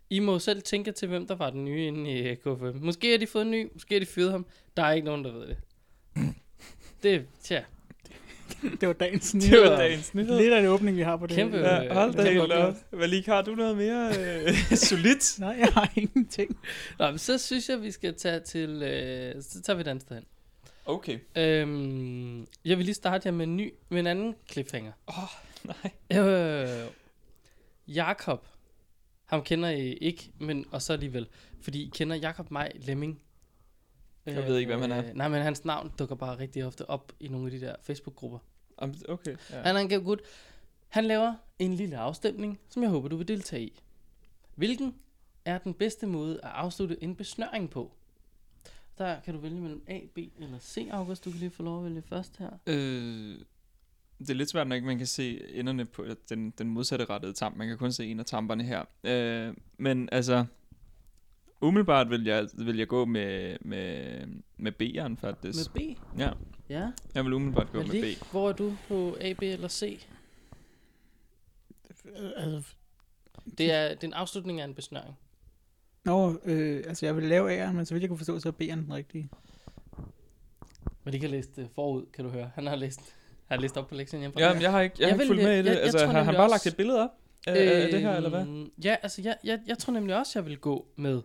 I 0.10 0.20
må 0.20 0.40
selv 0.40 0.62
tænke 0.62 0.92
til, 0.92 1.08
hvem 1.08 1.28
der 1.28 1.36
var 1.36 1.50
den 1.50 1.66
nye 1.66 1.88
inde 1.88 2.12
i 2.12 2.28
øh, 2.28 2.38
K5. 2.46 2.84
Måske 2.86 3.12
har 3.12 3.18
de 3.18 3.28
fået 3.28 3.42
en 3.46 3.52
ny, 3.52 3.70
måske 3.74 3.96
har 3.96 4.00
de 4.00 4.06
fyret 4.06 4.32
ham. 4.32 4.46
Der 4.78 4.84
er 4.84 4.92
ikke 4.92 5.06
nogen, 5.06 5.24
der 5.26 5.32
ved 5.32 5.48
det. 5.48 5.58
Det, 7.04 7.26
tja, 7.42 7.62
Det 8.82 8.88
var 8.88 8.94
dagens 8.94 9.32
Det 9.32 9.44
nyheder. 9.44 9.70
var 9.70 9.78
dagens 9.78 10.14
nyhed. 10.14 10.38
Lidt 10.38 10.54
af 10.54 10.60
en 10.60 10.66
åbning, 10.66 10.98
vi 10.98 11.02
har 11.02 11.18
på 11.18 11.28
det. 11.28 11.36
Kæmpe- 11.38 11.58
her. 11.58 11.82
Ja, 11.84 11.94
hold 11.94 12.14
da 12.14 12.22
Øh, 12.22 12.28
helt 12.42 12.52
op. 12.52 12.76
Malik, 12.92 13.26
har 13.26 13.42
du 13.42 13.56
noget 13.56 13.78
mere 13.78 14.08
øh, 14.20 14.54
solidt? 14.90 15.40
Nej, 15.40 15.56
jeg 15.60 15.68
har 15.74 15.92
ingenting. 15.96 16.58
Nå, 17.00 17.10
men 17.10 17.18
så 17.20 17.38
synes 17.38 17.70
jeg, 17.70 17.82
vi 17.82 17.92
skal 17.92 18.16
tage 18.16 18.40
til, 18.40 18.70
øh, 18.84 19.42
så 19.44 19.62
tager 19.62 19.78
vi 19.78 19.82
et 19.82 19.88
andet 19.88 20.02
sted 20.02 20.16
hen. 20.16 20.26
Okay. 20.86 21.20
Øhm, 21.38 22.40
jeg 22.66 22.78
vil 22.78 22.86
lige 22.86 22.96
starte 22.96 23.28
jer 23.28 23.32
med 23.34 23.48
en 23.48 23.58
ny, 23.58 23.74
med 23.90 24.00
en 24.00 24.08
anden 24.08 24.36
cliffhanger. 24.52 24.92
Nej. 25.64 26.22
Øh, 26.24 26.68
Jakob, 27.88 28.48
ham 29.26 29.44
kender 29.44 29.70
I 29.70 29.94
ikke, 29.94 30.32
men 30.40 30.66
og 30.72 30.82
så 30.82 30.94
alligevel, 30.94 31.28
fordi 31.62 31.82
I 31.84 31.90
kender 31.96 32.16
Jakob 32.16 32.52
Maj 32.52 32.72
Lemming. 32.76 33.20
Jeg 34.36 34.48
ved 34.48 34.58
ikke, 34.58 34.76
hvem 34.76 34.82
han 34.82 34.92
er. 34.92 35.10
Øh, 35.10 35.16
nej, 35.16 35.28
men 35.28 35.42
hans 35.42 35.66
navn 35.66 35.92
dukker 36.00 36.16
bare 36.16 36.40
rigtig 36.40 36.66
ofte 36.66 36.90
op 36.90 37.14
i 37.20 37.28
nogle 37.28 37.48
af 37.48 37.52
de 37.52 37.66
der 37.66 37.76
Facebook-grupper. 37.84 38.40
Okay. 38.78 39.36
Ja. 39.50 39.58
Ja. 39.58 39.62
Han 39.62 39.76
er 39.76 39.80
en 39.80 39.90
god 39.90 40.04
gut. 40.04 40.22
Han 40.88 41.06
laver 41.06 41.34
en 41.60 41.74
lille 41.74 41.98
afstemning, 41.98 42.60
som 42.70 42.84
jeg 42.84 42.90
håber, 42.90 43.08
du 43.08 43.16
vil 43.16 43.28
deltage 43.28 43.64
i. 43.64 43.80
Hvilken 44.56 44.96
er 45.46 45.58
den 45.58 45.74
bedste 45.74 46.08
måde 46.08 46.40
at 46.44 46.50
afslutte 46.50 47.04
en 47.04 47.16
besnøring 47.16 47.70
på? 47.70 47.92
Der 48.98 49.20
kan 49.20 49.34
du 49.34 49.40
vælge 49.40 49.62
mellem 49.62 49.84
A, 49.88 50.00
B 50.16 50.18
eller 50.18 50.60
C, 50.60 50.88
August. 50.92 51.26
Du 51.26 51.32
kan 51.32 51.40
lige 51.40 51.50
få 51.50 51.64
lov 51.64 51.78
at 51.78 51.86
vælge 51.86 52.02
først 52.02 52.38
her. 52.38 52.50
Øh, 52.68 53.40
det 54.20 54.30
er 54.30 54.34
lidt 54.34 54.50
svært, 54.50 54.68
når 54.68 54.76
ikke 54.76 54.88
man 54.88 54.98
kan 54.98 55.08
se 55.08 55.56
enderne 55.56 55.86
på 55.86 56.06
den, 56.30 56.54
den 56.58 56.70
modsatte 56.70 57.06
rettede 57.06 57.34
tamp. 57.34 57.58
Man 57.58 57.68
kan 57.68 57.78
kun 57.78 57.92
se 57.92 58.06
en 58.06 58.20
af 58.20 58.26
tamperne 58.26 58.64
her. 58.64 58.84
Øh, 59.04 59.54
men 59.78 60.10
altså, 60.12 60.46
umiddelbart 61.62 62.10
vil 62.10 62.24
jeg, 62.26 62.48
vil 62.54 62.78
jeg 62.78 62.88
gå 62.88 63.06
med, 63.06 63.58
med, 63.62 64.18
med 64.58 64.72
B'eren 64.82 65.16
faktisk. 65.28 65.76
Med 65.76 65.96
B? 65.96 66.00
Ja, 66.20 66.30
Ja. 66.70 66.92
jeg 67.16 67.26
vil 67.26 67.34
umiddelbart 67.34 67.72
gå 67.72 67.78
med 67.78 67.88
Malik, 67.88 68.20
B. 68.20 68.24
hvor 68.32 68.50
er 68.50 68.54
du 68.54 68.74
på 68.88 69.18
A, 69.22 69.34
B 69.34 69.42
eller 69.44 69.68
C? 69.68 70.00
Øh, 72.06 72.30
Altså, 72.38 72.74
Det 73.58 73.72
er, 73.72 73.90
det 73.90 74.04
er 74.04 74.08
en 74.08 74.14
afslutning 74.14 74.62
af 74.62 74.66
en 74.66 74.74
besnøring. 74.74 75.18
Nå, 76.06 76.40
øh, 76.46 76.84
altså 76.88 77.06
jeg 77.06 77.16
vil 77.16 77.24
lave 77.24 77.64
A'eren, 77.66 77.72
men 77.72 77.86
så 77.86 77.94
vidt 77.94 78.02
jeg 78.02 78.10
kunne 78.10 78.18
forstå, 78.18 78.40
så 78.40 78.50
er 78.50 78.54
B'eren 78.64 78.76
den 78.76 78.94
rigtige. 78.94 79.30
Men 81.04 81.14
de 81.14 81.20
kan 81.20 81.30
læse 81.30 81.50
det 81.56 81.70
forud, 81.76 82.06
kan 82.14 82.26
du 82.26 82.32
høre. 82.32 82.52
Han 82.56 82.68
har 82.68 82.76
læst, 82.76 83.00
han 83.48 83.58
har 83.58 83.62
læst 83.62 83.78
op 83.78 83.88
på 83.88 83.96
lektien 83.96 84.20
hjemme. 84.20 84.40
Ja, 84.40 84.54
men 84.54 84.62
jeg 84.62 84.72
har 84.72 84.82
ikke, 84.82 84.96
jeg 85.00 85.02
Jeg 85.02 85.08
har 85.08 85.14
ikke 85.14 85.20
vil- 85.22 85.28
fulgt 85.28 85.44
med 85.44 85.54
i 85.54 85.58
det. 85.58 85.66
jeg- 85.66 85.74
jeg 85.76 85.82
altså, 85.84 85.98
tror 86.00 86.08
har 86.08 86.24
han 86.24 86.34
bare 86.36 86.44
også- 86.44 86.54
lagt 86.54 86.66
et 86.68 86.78
billede 86.78 87.04
op 87.04 87.10
øh, 87.48 87.54
af 87.58 87.92
det 87.92 88.02
her, 88.02 88.16
eller 88.16 88.30
hvad? 88.30 88.42
Øhm, 88.42 88.72
Ja, 88.84 88.96
altså 89.04 89.22
jeg, 89.22 89.38
jeg, 89.44 89.60
jeg 89.68 89.78
tror 89.78 89.94
nemlig 89.94 90.18
også, 90.18 90.40
jeg 90.40 90.46
vil 90.46 90.58
gå 90.58 90.88
med, 90.96 91.22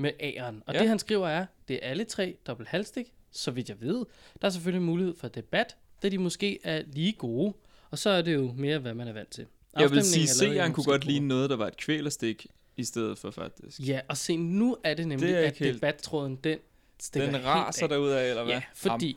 med 0.00 0.10
A'eren. 0.22 0.54
Og 0.66 0.74
Ja. 0.74 0.78
det 0.80 0.88
han 0.88 0.98
skriver 0.98 1.28
er, 1.28 1.46
det 1.68 1.76
er 1.82 1.88
alle 1.90 2.04
tre 2.04 2.36
dobbelt 2.46 2.68
halvstik, 2.68 3.12
så 3.32 3.50
vidt 3.50 3.68
jeg 3.68 3.80
ved. 3.80 4.04
Der 4.42 4.46
er 4.46 4.50
selvfølgelig 4.50 4.82
mulighed 4.82 5.14
for 5.16 5.28
debat, 5.28 5.76
da 6.02 6.08
de 6.08 6.18
måske 6.18 6.58
er 6.64 6.82
lige 6.92 7.12
gode. 7.12 7.54
Og 7.90 7.98
så 7.98 8.10
er 8.10 8.22
det 8.22 8.34
jo 8.34 8.52
mere, 8.56 8.78
hvad 8.78 8.94
man 8.94 9.08
er 9.08 9.12
vant 9.12 9.30
til. 9.30 9.46
Jeg 9.78 9.90
vil 9.90 10.04
sige, 10.04 10.24
C'eren 10.26 10.72
kunne 10.72 10.84
godt 10.84 11.04
ligne 11.04 11.28
noget, 11.28 11.50
der 11.50 11.56
var 11.56 11.66
et 11.66 11.76
kvælerstik, 11.76 12.46
i 12.76 12.84
stedet 12.84 13.18
for 13.18 13.30
faktisk. 13.30 13.80
Ja, 13.80 14.00
og 14.08 14.16
se, 14.16 14.36
nu 14.36 14.76
er 14.84 14.94
det 14.94 15.08
nemlig, 15.08 15.28
Det 15.28 15.38
er 15.44 15.46
at 15.46 15.56
helt- 15.58 15.74
debattråden, 15.74 16.36
den 16.44 16.58
stikker 17.00 17.30
Den 17.30 17.44
raser 17.44 17.82
af. 17.82 17.88
derud 17.88 18.10
af, 18.10 18.28
eller 18.30 18.44
hvad? 18.44 18.52
Ja, 18.54 18.62
fordi 18.74 19.16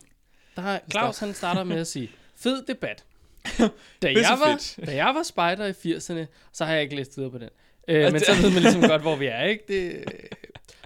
der 0.55 0.61
er, 0.61 0.79
Claus 0.91 1.19
han 1.19 1.33
starter 1.33 1.63
med 1.63 1.77
at 1.77 1.87
sige, 1.87 2.11
fed 2.35 2.63
debat. 2.67 3.03
Da 4.01 4.07
jeg, 4.13 4.37
var, 4.45 4.61
da 4.85 4.95
jeg 4.95 5.05
var 5.15 5.23
spejder 5.23 5.65
i 5.65 5.71
80'erne, 5.95 6.25
så 6.53 6.65
har 6.65 6.73
jeg 6.73 6.83
ikke 6.83 6.95
læst 6.95 7.17
videre 7.17 7.31
på 7.31 7.37
den. 7.37 7.49
Øh, 7.87 8.11
men 8.11 8.19
så 8.21 8.31
ved 8.41 8.53
man 8.53 8.61
ligesom 8.61 8.81
godt, 8.81 9.01
hvor 9.01 9.15
vi 9.15 9.25
er, 9.25 9.43
ikke? 9.43 9.63
Det, 9.67 10.03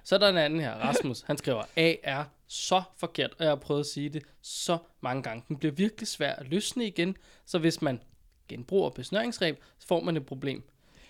så 0.08 0.16
er 0.16 0.20
der 0.20 0.30
en 0.30 0.38
anden 0.38 0.60
her, 0.60 0.72
Rasmus. 0.74 1.22
Han 1.22 1.38
skriver, 1.38 1.64
A 1.76 1.96
er 2.04 2.26
så 2.48 2.82
forkert, 2.98 3.32
og 3.40 3.44
jeg 3.46 3.52
har 3.52 3.56
prøvet 3.56 3.80
at 3.80 3.86
sige 3.86 4.10
det 4.10 4.24
så 4.42 4.78
mange 5.02 5.24
gange. 5.24 5.44
Den 5.48 5.58
bliver 5.58 5.72
virkelig 5.72 6.08
svær 6.08 6.34
at 6.34 6.48
løsne 6.48 6.86
igen, 6.88 7.18
så 7.46 7.60
hvis 7.60 7.82
man 7.82 8.02
genbruger 8.48 8.90
besnøringsreb, 8.90 9.60
så 9.80 9.88
får 9.88 10.00
man 10.02 10.18
et 10.18 10.26
problem. 10.26 10.64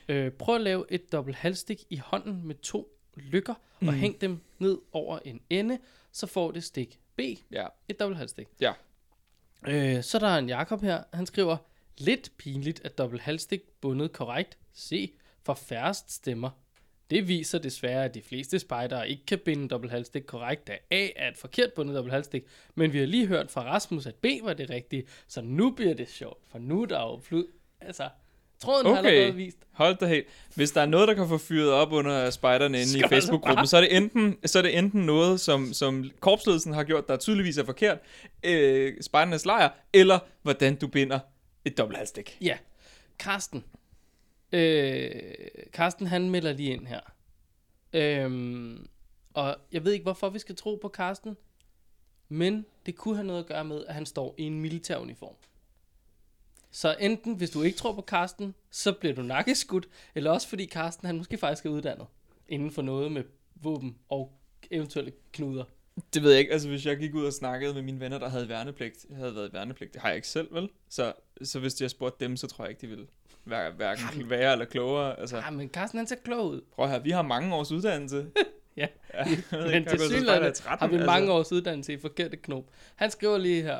Øh, 0.09 0.31
prøv 0.31 0.55
at 0.55 0.61
lave 0.61 0.85
et 0.89 1.11
dobbelt 1.11 1.37
halvstik 1.37 1.83
i 1.89 1.97
hånden 1.97 2.47
med 2.47 2.55
to 2.55 2.87
lykker, 3.15 3.53
og 3.53 3.85
Mm. 3.85 3.93
hæng 3.93 4.21
dem 4.21 4.39
ned 4.59 4.77
over 4.91 5.19
en 5.25 5.41
ende, 5.49 5.79
så 6.11 6.27
får 6.27 6.51
det 6.51 6.63
stik 6.63 6.99
B, 7.15 7.19
Ja. 7.51 7.67
et 7.87 7.99
dobbelt 7.99 8.17
halvstik. 8.17 8.47
Ja. 8.61 8.73
Øh, 9.67 10.03
så 10.03 10.17
er 10.17 10.19
der 10.19 10.35
en 10.35 10.49
Jakob 10.49 10.81
her, 10.81 11.03
han 11.13 11.25
skriver, 11.25 11.57
lidt 11.97 12.31
pinligt 12.37 12.81
at 12.85 12.97
dobbelt 12.97 13.21
halvstik 13.21 13.61
bundet 13.81 14.11
korrekt, 14.13 14.57
C. 14.77 15.13
For 15.43 15.53
færrest 15.53 16.11
stemmer. 16.11 16.49
Det 17.09 17.27
viser 17.27 17.59
desværre, 17.59 18.05
at 18.05 18.13
de 18.13 18.21
fleste 18.21 18.59
spejdere 18.59 19.09
ikke 19.09 19.25
kan 19.25 19.39
binde 19.45 19.67
dobbelthalstik 19.67 20.23
korrekt, 20.23 20.67
da 20.67 20.77
A 20.91 21.07
er 21.15 21.29
et 21.29 21.37
forkert 21.37 21.73
bundet 21.73 21.95
dobbelthalstik, 21.95 22.43
men 22.75 22.93
vi 22.93 22.99
har 22.99 23.05
lige 23.05 23.27
hørt 23.27 23.51
fra 23.51 23.61
Rasmus, 23.61 24.05
at 24.05 24.15
B 24.15 24.25
var 24.43 24.53
det 24.53 24.69
rigtige, 24.69 25.03
så 25.27 25.41
nu 25.41 25.71
bliver 25.71 25.93
det 25.93 26.09
sjovt, 26.09 26.43
for 26.51 26.59
nu 26.59 26.81
er 26.81 26.85
der 26.85 26.99
jo 26.99 27.19
flud. 27.23 27.45
Altså, 27.81 28.09
tråden 28.59 28.87
okay. 28.87 29.01
har 29.01 29.07
allerede 29.07 29.35
vist. 29.35 29.57
Hold 29.71 29.95
da 29.95 30.05
helt. 30.05 30.27
Hvis 30.55 30.71
der 30.71 30.81
er 30.81 30.85
noget, 30.85 31.07
der 31.07 31.13
kan 31.13 31.27
få 31.27 31.37
fyret 31.37 31.71
op 31.71 31.91
under 31.91 32.29
spejderne 32.29 32.77
inde 32.81 32.97
i 32.97 32.99
Skal 32.99 33.09
Facebook-gruppen, 33.09 33.67
så 33.67 33.77
er 33.77 33.81
det 33.81 33.97
enten, 33.97 34.37
så 34.45 34.57
er 34.57 34.61
det 34.61 34.77
enten 34.77 35.05
noget, 35.05 35.39
som, 35.39 35.73
som 35.73 36.11
korpsledelsen 36.19 36.73
har 36.73 36.83
gjort, 36.83 37.07
der 37.07 37.17
tydeligvis 37.17 37.57
er 37.57 37.65
forkert, 37.65 37.97
øh, 38.43 38.93
spejdernes 39.01 39.45
lejr, 39.45 39.69
eller 39.93 40.19
hvordan 40.41 40.75
du 40.75 40.87
binder 40.87 41.19
et 41.65 41.77
dobbelthalstik. 41.77 42.37
Ja, 42.41 42.57
Karsten. 43.19 43.63
Øh, 44.51 45.11
Karsten, 45.73 46.07
han 46.07 46.29
melder 46.29 46.53
lige 46.53 46.73
ind 46.73 46.87
her. 46.87 47.01
Øhm, 47.93 48.87
og 49.33 49.57
jeg 49.71 49.85
ved 49.85 49.91
ikke, 49.91 50.03
hvorfor 50.03 50.29
vi 50.29 50.39
skal 50.39 50.55
tro 50.55 50.75
på 50.75 50.87
Karsten, 50.87 51.37
men 52.29 52.65
det 52.85 52.95
kunne 52.95 53.15
have 53.15 53.27
noget 53.27 53.39
at 53.39 53.45
gøre 53.45 53.65
med, 53.65 53.85
at 53.85 53.93
han 53.93 54.05
står 54.05 54.35
i 54.37 54.43
en 54.43 54.61
militæruniform. 54.61 55.35
Så 56.71 56.95
enten, 56.99 57.35
hvis 57.35 57.49
du 57.49 57.61
ikke 57.61 57.77
tror 57.77 57.93
på 57.93 58.01
Karsten, 58.01 58.55
så 58.71 58.93
bliver 58.93 59.15
du 59.15 59.21
nakkeskudt, 59.21 59.89
eller 60.15 60.31
også 60.31 60.47
fordi 60.47 60.65
Karsten, 60.65 61.05
han 61.05 61.17
måske 61.17 61.37
faktisk 61.37 61.65
er 61.65 61.69
uddannet 61.69 62.07
inden 62.47 62.71
for 62.71 62.81
noget 62.81 63.11
med 63.11 63.23
våben 63.55 63.97
og 64.09 64.31
eventuelle 64.71 65.11
knuder. 65.31 65.63
Det 66.13 66.23
ved 66.23 66.31
jeg 66.31 66.39
ikke. 66.39 66.53
Altså, 66.53 66.69
hvis 66.69 66.85
jeg 66.85 66.97
gik 66.97 67.13
ud 67.13 67.25
og 67.25 67.33
snakkede 67.33 67.73
med 67.73 67.81
mine 67.81 67.99
venner, 67.99 68.19
der 68.19 68.29
havde 68.29 68.49
værnepligt, 68.49 69.05
havde 69.11 69.35
været 69.35 69.49
i 69.49 69.53
værnepligt, 69.53 69.93
det 69.93 70.01
har 70.01 70.09
jeg 70.09 70.15
ikke 70.15 70.27
selv, 70.27 70.53
vel? 70.53 70.69
Så, 70.89 71.13
så 71.43 71.59
hvis 71.59 71.81
jeg 71.81 71.89
spurgte 71.89 72.25
dem, 72.25 72.37
så 72.37 72.47
tror 72.47 72.63
jeg 72.65 72.69
ikke, 72.69 72.81
de 72.81 72.87
ville 72.87 73.07
være 73.49 73.71
hverken 73.71 74.29
værre 74.29 74.51
eller 74.51 74.65
klogere. 74.65 75.19
Altså, 75.19 75.37
Ja, 75.37 75.49
men 75.49 75.69
Karsten, 75.69 75.97
han 75.97 76.07
ser 76.07 76.15
klog 76.15 76.47
ud. 76.47 76.61
prøv 76.75 76.87
høre, 76.87 77.03
vi 77.03 77.11
har 77.11 77.21
mange 77.21 77.55
års 77.55 77.71
uddannelse. 77.71 78.27
Ja. 78.77 78.87
ja 79.13 79.25
Men 79.51 79.73
ikke, 79.73 79.89
til 79.89 79.99
synligheden 79.99 80.53
13, 80.53 80.79
har 80.79 80.87
vi 80.87 80.95
altså. 80.95 81.05
mange 81.05 81.31
års 81.31 81.51
uddannelse 81.51 81.93
i 81.93 81.97
forkerte 81.99 82.37
knop. 82.37 82.63
Han 82.95 83.11
skriver 83.11 83.37
lige 83.37 83.63
her. 83.63 83.79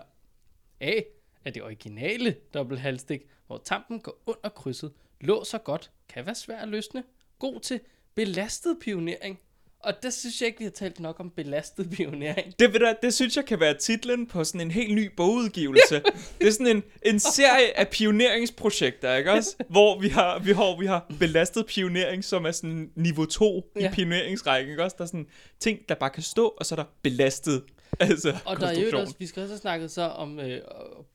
A 0.80 1.02
er 1.46 1.52
det 1.52 1.64
originale 1.64 2.36
dobbelthalstik, 2.54 3.22
hvor 3.48 3.62
tampen 3.66 4.00
går 4.00 4.22
under 4.26 4.50
krydset, 4.50 4.94
låser 5.22 5.58
godt, 5.58 5.92
kan 6.10 6.26
være 6.26 6.36
svær 6.36 6.58
at 6.58 6.68
løsne, 6.68 7.04
god 7.40 7.60
til 7.60 7.80
belastet 8.16 8.78
pionering. 8.82 9.40
Og 9.88 9.94
der 10.04 10.10
synes 10.10 10.42
jeg 10.42 10.48
ikke, 10.48 10.60
vi 10.60 10.64
har 10.64 10.72
talt 10.72 11.00
nok 11.00 11.20
om 11.20 11.30
belastet 11.30 11.90
pionering. 11.98 12.54
Det, 12.60 12.74
ved 12.74 12.80
du, 12.80 12.94
det 13.02 13.14
synes 13.14 13.36
jeg 13.38 13.46
kan 13.46 13.60
være 13.60 13.74
titlen 13.74 14.28
på 14.28 14.44
sådan 14.44 14.62
en 14.62 14.72
helt 14.72 14.96
ny 14.96 15.12
bogudgivelse. 15.18 15.96
det 16.40 16.48
er 16.48 16.52
sådan 16.52 16.68
en, 16.68 16.84
en 17.06 17.20
serie 17.20 17.80
af 17.80 17.88
pioneringsprojekter, 17.88 19.16
ikke 19.16 19.32
også? 19.32 19.56
Hvor 19.70 20.00
vi 20.00 20.08
har, 20.08 20.40
vi 20.40 20.52
har, 20.52 20.80
vi 20.80 20.86
har 20.86 21.12
belastet 21.20 21.66
pionering, 21.66 22.24
som 22.24 22.46
er 22.46 22.52
sådan 22.52 22.92
niveau 22.96 23.26
2 23.26 23.72
i 23.76 23.80
Ja. 23.80 23.92
pioneringsrækken, 23.94 24.72
ikke 24.72 24.84
også? 24.84 24.96
Der 24.98 25.04
er 25.04 25.08
sådan 25.08 25.28
ting, 25.60 25.80
der 25.90 25.96
bare 25.96 26.10
kan 26.10 26.24
stå, 26.24 26.48
og 26.48 26.66
så 26.66 26.76
er 26.76 26.78
der 26.78 26.86
belastet 27.02 27.64
altså, 28.00 28.36
Og 28.46 28.60
der 28.60 28.68
er 28.68 28.80
jo 28.80 29.00
også, 29.00 29.14
vi 29.20 29.28
skal 29.28 29.42
også 29.44 29.54
have 29.54 29.60
snakket 29.60 29.92
så 29.92 30.02
om, 30.02 30.40
øh, 30.40 30.62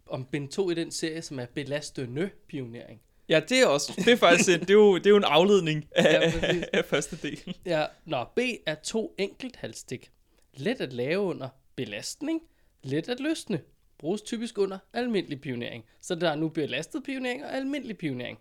om 0.06 0.24
bind 0.24 0.48
2 0.48 0.70
i 0.70 0.74
den 0.74 0.90
serie, 0.90 1.22
som 1.22 1.38
er 1.38 1.46
belastende 1.54 2.30
pionering. 2.48 3.00
Ja, 3.32 3.40
det 3.40 3.58
er 3.60 3.66
også, 3.66 3.92
det 3.96 4.08
er 4.12 4.16
faktisk 4.16 4.60
det 4.60 4.70
er 4.70 4.74
jo, 4.74 4.96
det 4.96 5.06
er 5.06 5.10
jo 5.10 5.16
en 5.16 5.24
afledning 5.24 5.88
af, 5.92 6.32
Ja, 6.42 6.62
af, 6.72 6.84
første 6.84 7.16
del. 7.16 7.56
Ja, 7.66 7.86
når 8.04 8.32
B 8.36 8.38
er 8.66 8.74
to 8.74 9.14
enkelt 9.18 9.56
halsstik. 9.56 10.10
Let 10.54 10.80
at 10.80 10.92
lave 10.92 11.20
under 11.20 11.48
belastning, 11.76 12.40
let 12.82 13.08
at 13.08 13.20
løsne. 13.20 13.60
Bruges 13.98 14.22
typisk 14.22 14.58
under 14.58 14.78
almindelig 14.92 15.40
pionering. 15.40 15.84
Så 16.00 16.14
der 16.14 16.30
er 16.30 16.34
nu 16.36 16.48
belastet 16.48 17.02
pionering 17.04 17.44
og 17.44 17.54
almindelig 17.56 17.98
pionering. 17.98 18.38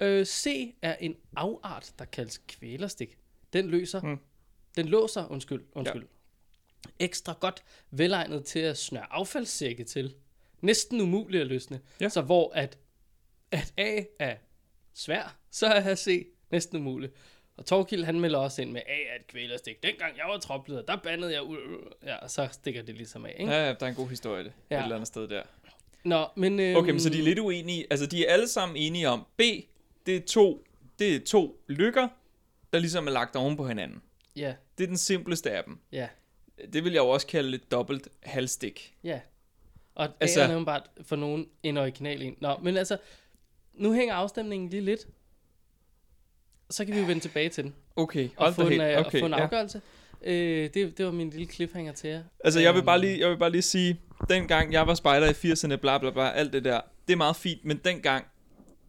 Øh, 0.00 0.26
C 0.26 0.74
er 0.82 0.96
en 1.00 1.16
afart, 1.36 1.92
der 1.98 2.04
kaldes 2.04 2.38
kvælerstik. 2.48 3.16
Den 3.52 3.66
løser, 3.68 4.00
Hmm. 4.00 4.18
den 4.76 4.86
låser, 4.86 5.26
undskyld, 5.32 5.62
undskyld. 5.72 6.02
Ja. 6.02 7.04
Ekstra 7.04 7.34
godt 7.40 7.62
velegnet 7.90 8.44
til 8.44 8.58
at 8.58 8.78
snøre 8.78 9.12
affaldssække 9.12 9.84
til. 9.84 10.14
Næsten 10.60 11.00
umuligt 11.00 11.40
at 11.40 11.46
løsne. 11.46 11.80
Ja. 12.00 12.08
Så 12.08 12.20
hvor 12.22 12.52
at, 12.54 12.78
at 13.52 13.72
A 13.76 14.00
er 14.18 14.34
svær, 14.94 15.36
så 15.50 15.66
er 15.66 15.94
C 15.94 16.26
næsten 16.50 16.78
umuligt. 16.78 17.12
Og 17.56 17.66
Torkild, 17.66 18.04
han 18.04 18.20
melder 18.20 18.38
også 18.38 18.62
ind 18.62 18.70
med, 18.72 18.80
A 18.86 18.92
er 19.12 19.20
et 19.20 19.26
kvælerstik. 19.26 19.82
Dengang 19.82 20.16
jeg 20.16 20.24
var 20.28 20.38
tropleder, 20.38 20.82
der 20.82 20.96
bandede 20.96 21.32
jeg 21.32 21.42
ud. 21.42 21.58
Ja, 22.06 22.16
og 22.16 22.30
så 22.30 22.48
stikker 22.52 22.82
det 22.82 22.94
ligesom 22.94 23.26
af, 23.26 23.36
ikke? 23.38 23.52
Ja. 23.52 23.66
Ja, 23.66 23.72
der 23.72 23.86
er 23.86 23.90
en 23.90 23.94
god 23.94 24.08
historie 24.08 24.44
det, 24.44 24.52
ja. 24.70 24.78
Et 24.78 24.82
eller 24.82 24.96
andet 24.96 25.06
sted 25.06 25.28
der. 25.28 25.42
Nå, 26.04 26.26
men... 26.36 26.60
Øhm, 26.60 26.76
Okay, 26.76 26.90
men 26.90 27.00
så 27.00 27.10
de 27.10 27.18
er 27.18 27.22
lidt 27.22 27.38
uenige. 27.38 27.86
Altså, 27.90 28.06
de 28.06 28.26
er 28.26 28.32
alle 28.32 28.48
sammen 28.48 28.76
enige 28.76 29.08
om, 29.08 29.26
B, 29.36 29.40
det 30.06 30.16
er 30.16 30.20
to, 30.26 30.64
det 30.98 31.16
er 31.16 31.20
to 31.26 31.60
lykker, 31.68 32.08
der 32.72 32.78
ligesom 32.78 33.06
er 33.06 33.10
lagt 33.10 33.36
oven 33.36 33.56
på 33.56 33.68
hinanden. 33.68 34.02
Ja, 34.36 34.54
Det 34.78 34.84
er 34.84 34.88
den 34.88 34.96
simpleste 34.96 35.50
af 35.50 35.64
dem. 35.64 35.78
ja, 35.92 36.08
Det 36.72 36.84
vil 36.84 36.92
jeg 36.92 37.00
jo 37.00 37.08
også 37.08 37.26
kalde 37.26 37.54
et 37.54 37.70
dobbelt 37.70 38.08
halvstik. 38.22 38.94
ja. 39.04 39.20
Og 39.94 40.04
altså, 40.20 40.40
Altså- 40.40 40.54
er 40.60 40.64
bare 40.64 40.82
for 41.02 41.16
nogen 41.16 41.48
en 41.62 41.76
original 41.76 42.22
en. 42.22 42.36
Nå, 42.40 42.56
men 42.62 42.76
altså, 42.76 42.96
nu 43.78 43.92
hænger 43.92 44.14
afstemningen 44.14 44.70
lige 44.70 44.80
lidt. 44.82 45.00
Så 46.70 46.84
kan 46.84 46.94
vi 46.94 47.00
jo 47.00 47.06
vende 47.06 47.20
tilbage 47.22 47.48
til 47.48 47.64
den. 47.64 47.74
Okay, 47.96 48.28
Og 48.36 48.44
hold 48.44 48.54
få 48.54 48.68
da 48.68 48.74
en, 48.74 48.80
øh, 48.80 48.98
og 48.98 49.06
Okay, 49.06 49.20
få 49.20 49.26
en 49.26 49.32
ja. 49.32 49.38
afgørelse. 49.38 49.80
Øh, 50.24 50.70
det, 50.74 50.98
det 50.98 51.04
var 51.04 51.10
min 51.12 51.30
lille 51.30 51.46
cliffhanger 51.52 51.92
til 51.92 52.10
jer. 52.10 52.22
Altså, 52.44 52.60
jeg 52.60 52.74
vil, 52.74 52.82
bare 52.82 52.96
Øhm, 52.98 53.00
lige, 53.06 53.20
jeg 53.20 53.30
vil 53.30 53.36
bare 53.36 53.50
lige 53.50 53.62
sige, 53.62 54.00
dengang 54.28 54.72
jeg 54.72 54.86
var 54.86 54.94
spejder 54.94 55.26
i 55.28 55.52
80'erne, 55.52 55.76
bla 55.76 55.98
bla 55.98 56.10
bla, 56.10 56.30
alt 56.30 56.52
det 56.52 56.64
der, 56.64 56.80
det 57.06 57.12
er 57.12 57.16
meget 57.16 57.36
fint, 57.36 57.64
men 57.64 57.76
dengang, 57.84 58.24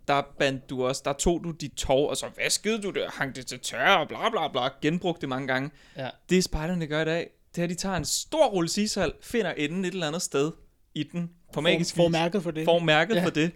der 0.08 0.22
bandt 0.40 0.70
du 0.70 0.86
også, 0.86 1.02
der 1.06 1.14
tog 1.14 1.44
du 1.44 1.52
dit 1.52 1.72
tov, 1.72 2.10
og 2.10 2.18
så 2.18 2.26
vaskede 2.38 2.82
du 2.82 2.90
det, 2.92 3.04
og 3.06 3.12
hang 3.12 3.36
det 3.36 3.46
til 3.48 3.60
tørre, 3.60 4.00
og 4.00 4.08
bla 4.08 4.30
bla 4.30 4.48
bla, 4.48 4.62
genbrugte 4.82 5.22
det 5.22 5.30
mange 5.30 5.48
gange. 5.48 5.72
Ja. 5.98 6.10
Det 6.30 6.44
spejderne 6.44 6.88
gør 6.88 7.02
i 7.02 7.06
dag, 7.06 7.30
det 7.56 7.62
er, 7.62 7.64
at 7.64 7.70
de 7.70 7.76
tager 7.76 7.96
en 7.96 8.06
stor 8.06 8.48
rulle 8.48 8.70
sisal, 8.70 9.14
finder 9.22 9.52
enden 9.52 9.86
et 9.86 9.94
eller 9.94 10.08
andet 10.08 10.22
sted 10.22 10.52
i 10.96 11.04
den, 11.04 11.30
på 11.54 11.62
magisk 11.62 11.96
Får 11.96 12.08
vis, 12.08 12.12
mærket 12.12 12.44
for 12.44 12.52
det. 12.52 12.66
får 12.66 12.80
mærket 12.80 13.16
Ja. 13.16 13.20
ja. 13.20 13.26
for 13.26 13.30
det, 13.32 13.52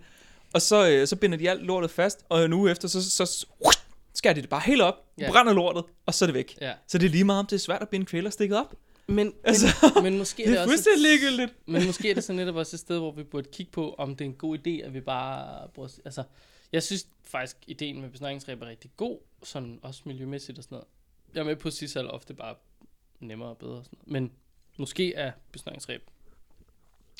og 0.53 0.61
så, 0.61 0.89
øh, 0.89 1.07
så 1.07 1.15
binder 1.15 1.37
de 1.37 1.49
alt 1.49 1.61
lortet 1.63 1.91
fast, 1.91 2.25
og 2.29 2.45
en 2.45 2.53
uge 2.53 2.71
efter, 2.71 2.87
så, 2.87 3.09
så, 3.11 3.25
så 3.25 3.47
skærer 4.13 4.33
de 4.33 4.41
det 4.41 4.49
bare 4.49 4.61
helt 4.65 4.81
op, 4.81 4.95
Ja. 5.19 5.31
brænder 5.31 5.53
lortet, 5.53 5.83
og 6.05 6.13
så 6.13 6.25
er 6.25 6.27
det 6.27 6.33
væk. 6.33 6.57
Ja. 6.61 6.73
Så 6.87 6.97
det 6.97 7.05
er 7.05 7.09
lige 7.09 7.23
meget, 7.23 7.39
om 7.39 7.45
det 7.45 7.55
er 7.55 7.59
svært 7.59 7.81
at 7.81 7.89
binde 7.89 8.05
kvæler 8.05 8.29
stikket 8.29 8.57
op. 8.57 8.75
Men, 9.07 9.33
Altså, 9.43 9.67
men, 9.95 10.03
men 10.03 10.17
måske 10.17 10.43
er 10.43 10.47
Det 10.47 10.51
det 10.53 10.57
er 10.57 10.61
også 10.63 10.71
fuldstændig 10.73 11.01
ligegyldigt. 11.01 11.53
Men 11.65 11.85
måske 11.85 12.09
er 12.09 12.13
det 12.13 12.23
så 12.23 12.33
netop 12.33 12.55
også 12.55 12.75
et 12.75 12.79
sted, 12.79 12.97
hvor 12.99 13.11
vi 13.11 13.23
burde 13.23 13.49
kigge 13.51 13.71
på, 13.71 13.95
om 13.97 14.15
det 14.15 14.25
er 14.25 14.29
en 14.29 14.35
god 14.35 14.57
idé, 14.57 14.85
at 14.85 14.93
vi 14.93 14.99
bare 15.01 15.67
bruger... 15.69 15.89
Altså, 16.05 16.23
jeg 16.71 16.83
synes 16.83 17.07
faktisk, 17.23 17.57
ideen 17.67 18.01
med 18.01 18.09
besnøringsræb 18.09 18.61
er 18.61 18.65
rigtig 18.67 18.91
god, 18.97 19.19
sådan 19.43 19.79
også 19.81 20.01
miljømæssigt 20.05 20.57
og 20.57 20.63
sådan 20.63 20.75
noget. 20.75 20.87
Jeg 21.33 21.39
er 21.39 21.45
med 21.45 21.55
på, 21.55 21.67
at 21.67 21.73
sisal 21.73 22.09
ofte 22.09 22.33
bare 22.33 22.55
nemmere 23.19 23.49
og 23.49 23.57
bedre 23.57 23.73
og 23.73 23.85
sådan 23.85 23.97
noget. 24.07 24.11
Men 24.21 24.31
måske 24.77 25.13
er 25.15 25.31
besnøringsræb 25.51 26.01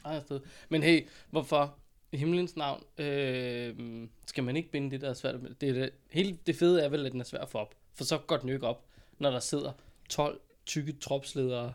eget 0.04 0.24
sted. 0.24 0.40
Men 0.70 0.84
hey, 0.84 1.08
hvorfor 1.30 1.76
himlens 2.18 2.56
navn 2.56 2.84
øh, 2.98 4.08
skal 4.28 4.44
man 4.44 4.56
ikke 4.58 4.72
binde 4.72 4.92
det, 4.92 5.02
der 5.02 5.10
er 5.10 5.14
svært? 5.14 5.36
Det, 5.62 5.70
er 5.70 5.74
det, 5.74 5.90
hele 6.12 6.38
det 6.48 6.56
fede 6.56 6.82
er 6.82 6.90
vel, 6.90 7.06
at 7.06 7.12
den 7.12 7.20
er 7.20 7.26
svær 7.26 7.40
at 7.40 7.50
få 7.50 7.58
op. 7.58 7.76
For 7.94 8.04
så 8.04 8.18
går 8.18 8.38
den 8.38 8.50
jo 8.50 8.56
ikke 8.56 8.68
op, 8.68 8.84
når 9.20 9.32
der 9.32 9.40
sidder 9.40 9.72
12 10.10 10.40
tykke 10.66 10.92
tropsledere 11.02 11.74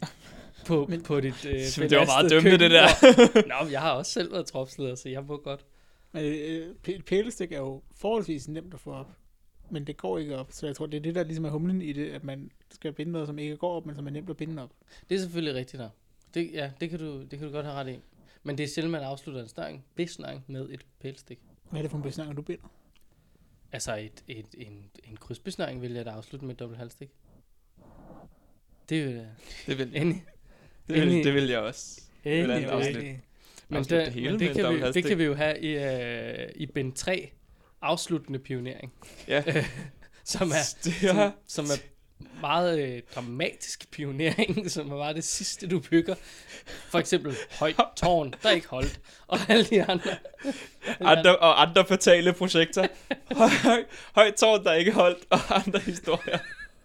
på, 0.66 0.86
Men- 0.88 1.02
på 1.02 1.20
dit 1.20 1.44
øh, 1.44 1.52
Det 1.52 1.90
var 1.98 2.04
meget 2.06 2.30
dømmende, 2.30 2.58
det 2.58 2.70
køkken. 3.00 3.48
Nå, 3.50 3.64
men 3.64 3.72
jeg 3.72 3.80
har 3.80 3.92
også 3.92 4.12
selv 4.12 4.32
været 4.32 4.46
tropsleder, 4.46 4.94
så 4.94 5.08
jeg 5.08 5.24
må 5.24 5.36
godt. 5.36 5.64
Øh, 6.16 6.70
p- 6.88 7.02
pælestik 7.02 7.52
er 7.52 7.58
jo 7.58 7.82
forholdsvis 7.96 8.48
nemt 8.48 8.74
at 8.74 8.80
få 8.80 8.92
op. 8.92 9.10
Men 9.70 9.86
det 9.86 9.96
går 9.96 10.18
ikke 10.18 10.36
op. 10.36 10.48
Så 10.50 10.66
jeg 10.66 10.76
tror, 10.76 10.86
det 10.86 10.96
er 10.96 11.00
det, 11.02 11.14
der 11.14 11.24
ligesom 11.24 11.44
er 11.44 11.50
humlen 11.50 11.82
i 11.82 11.92
det, 11.92 12.10
at 12.10 12.24
man 12.24 12.50
skal 12.70 12.92
binde 12.92 13.12
noget, 13.12 13.26
som 13.26 13.38
ikke 13.38 13.56
går 13.56 13.76
op, 13.76 13.86
men 13.86 13.94
som 13.96 14.06
er 14.06 14.10
nemt 14.10 14.30
at 14.30 14.36
binde 14.36 14.62
op. 14.62 14.70
Det 15.08 15.14
er 15.14 15.18
selvfølgelig 15.18 15.54
rigtigt 15.54 15.80
der. 15.80 15.88
Det, 16.34 16.50
ja, 16.52 16.70
det 16.80 16.90
kan, 16.90 16.98
du, 16.98 17.22
det 17.22 17.38
kan 17.38 17.48
du 17.48 17.52
godt 17.54 17.66
have 17.66 17.76
ret 17.76 17.88
i. 17.88 17.98
Men 18.46 18.58
det 18.58 18.64
er 18.64 18.68
sjældent, 18.68 18.92
man 18.92 19.02
afslutter 19.02 19.42
en 19.42 19.48
snøring, 19.48 19.84
besnøring 19.94 20.44
med 20.46 20.68
et 20.70 20.86
pælstik. 21.00 21.38
Hvad 21.70 21.80
er 21.80 21.82
det 21.82 21.90
for 21.90 21.98
en 21.98 22.02
besnæring, 22.02 22.36
du 22.36 22.42
binder? 22.42 22.68
Altså 23.72 23.96
et, 23.96 24.24
et, 24.28 24.46
en, 24.58 24.90
en 25.04 25.16
krydsbesnøring 25.16 25.82
vil 25.82 25.92
jeg 25.92 26.04
da 26.04 26.10
afslutte 26.10 26.46
med 26.46 26.54
et 26.54 26.58
dobbelt 26.60 26.78
halvstik. 26.78 27.10
Det 28.88 28.98
er 28.98 29.04
jo 29.04 29.10
øh, 29.10 29.26
Det 29.66 29.78
vil, 29.78 29.96
enig. 29.96 30.24
det 30.88 31.00
vil, 31.02 31.24
det 31.24 31.34
vil 31.34 31.48
jeg 31.48 31.58
også. 31.60 32.00
enig, 32.24 32.44
Hvordan 32.44 32.62
enig. 32.62 32.72
afslutte? 32.72 33.20
Men, 33.68 33.82
det, 33.84 33.90
det 33.90 34.12
hele 34.12 34.30
men 34.30 34.40
det, 34.40 34.50
et 34.50 34.56
kan 34.56 34.74
vi, 34.74 34.92
det 34.92 35.04
kan 35.04 35.18
vi 35.18 35.24
jo 35.24 35.34
have 35.34 35.60
i, 35.60 35.76
øh, 35.76 36.48
i 36.56 36.66
bind 36.66 36.92
3, 36.92 37.30
afsluttende 37.80 38.38
pionering, 38.38 38.92
Ja. 39.28 39.42
som 40.24 40.48
er, 40.50 40.54
er, 40.54 41.30
som, 41.46 41.64
som 41.64 41.64
er 41.64 41.93
meget 42.40 42.80
øh, 42.80 43.02
dramatisk 43.14 43.90
pionering, 43.90 44.70
som 44.70 44.88
bare 44.88 45.14
det 45.14 45.24
sidste, 45.24 45.68
du 45.68 45.80
bygger. 45.80 46.14
For 46.88 46.98
eksempel 46.98 47.34
højt 47.58 47.76
tårn, 47.96 48.34
der 48.42 48.50
ikke 48.50 48.68
holdt, 48.68 49.00
og 49.26 49.38
alle 49.48 49.64
de 49.64 49.84
andre. 49.84 50.10
andre, 51.00 51.36
og 51.36 51.62
andre 51.62 51.86
fatale 51.86 52.32
projekter. 52.32 52.86
Høj, 53.64 53.84
højt 54.14 54.34
tårn, 54.34 54.64
der 54.64 54.72
ikke 54.72 54.92
holdt, 54.92 55.24
og 55.30 55.38
andre 55.66 55.78
historier, 55.78 56.38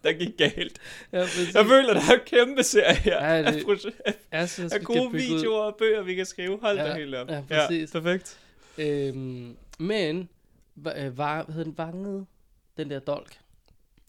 der 0.04 0.14
gik 0.14 0.38
galt. 0.38 0.80
Ja, 1.12 1.20
præcis. 1.22 1.54
Jeg 1.56 1.66
føler, 1.66 1.94
der 1.94 2.02
er 2.02 2.14
en 2.14 2.20
kæmpe 2.26 2.64
serie 2.64 2.96
her 2.96 3.26
Ja, 3.26 3.38
af, 3.44 3.54
det- 3.54 3.64
proje- 3.66 3.92
af, 4.06 4.14
Jeg 4.32 4.50
synes, 4.50 4.74
af 4.74 4.82
gode 4.82 5.10
bygge 5.12 5.34
ud. 5.34 5.38
videoer 5.38 5.62
og 5.64 5.76
bøger, 5.80 6.02
vi 6.04 6.16
kan 6.16 6.26
skrive. 6.26 6.60
Hold 6.62 6.78
Ja, 6.78 6.88
da 6.88 6.94
helt 6.96 7.16
op. 7.16 7.30
ja, 7.30 7.42
præcis. 7.50 7.94
Ja, 7.94 8.00
perfekt. 8.00 8.40
Øhm, 8.78 9.56
men 9.80 10.30
øh, 10.98 11.18
var, 11.18 11.44
hvad 11.44 11.54
hedder 11.56 11.64
den? 11.64 11.78
Vanget? 11.78 12.26
Den 12.78 12.90
der 12.90 13.00
dolk. 13.00 13.38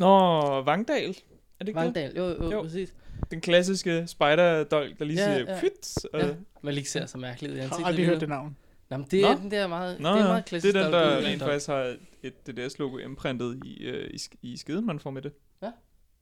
Nå, 0.00 0.60
Vangdal. 0.62 1.08
Er 1.08 1.14
det 1.58 1.68
ikke 1.68 1.80
Vangdal, 1.80 2.16
jo, 2.16 2.24
jo, 2.28 2.50
Jo. 2.52 2.62
præcis. 2.62 2.94
Den 3.30 3.40
klassiske 3.40 4.06
spider-dolk, 4.06 4.98
der 4.98 5.04
lige 5.04 5.18
Ja, 5.20 5.34
siger 5.38 5.52
ja. 5.54 5.60
fyt. 5.60 6.04
Og... 6.12 6.20
Ja. 6.20 6.34
Man 6.62 6.74
lige 6.74 6.84
ser 6.86 7.06
så 7.06 7.18
mærkeligt 7.18 7.50
ud 7.52 7.56
i 7.56 7.60
Jeg 7.60 7.68
har 7.68 7.74
ansigtet. 7.74 7.86
aldrig 7.88 8.04
lige 8.04 8.12
hørt 8.12 8.20
det 8.20 8.28
navn. 8.28 8.56
Nå, 8.90 8.96
men 8.96 9.06
det 9.10 9.20
er 9.24 9.34
Nå. 9.34 9.40
den 9.40 9.50
der 9.50 9.66
meget, 9.66 10.00
Nå, 10.00 10.08
det 10.08 10.14
er 10.14 10.20
ja. 10.20 10.26
meget 10.28 10.44
klassisk. 10.44 10.74
det 10.74 10.80
er 10.80 10.84
den, 10.84 10.92
der 10.92 11.00
af 11.00 11.24
rent 11.24 11.42
faktisk 11.42 11.66
har 11.68 11.96
et 12.22 12.46
DDS-logo 12.46 12.98
imprintet 12.98 13.60
i, 13.64 13.82
øh, 13.82 14.10
i, 14.14 14.18
i 14.52 14.56
skeden, 14.56 14.86
man 14.86 14.98
får 14.98 15.10
med 15.10 15.22
det. 15.22 15.32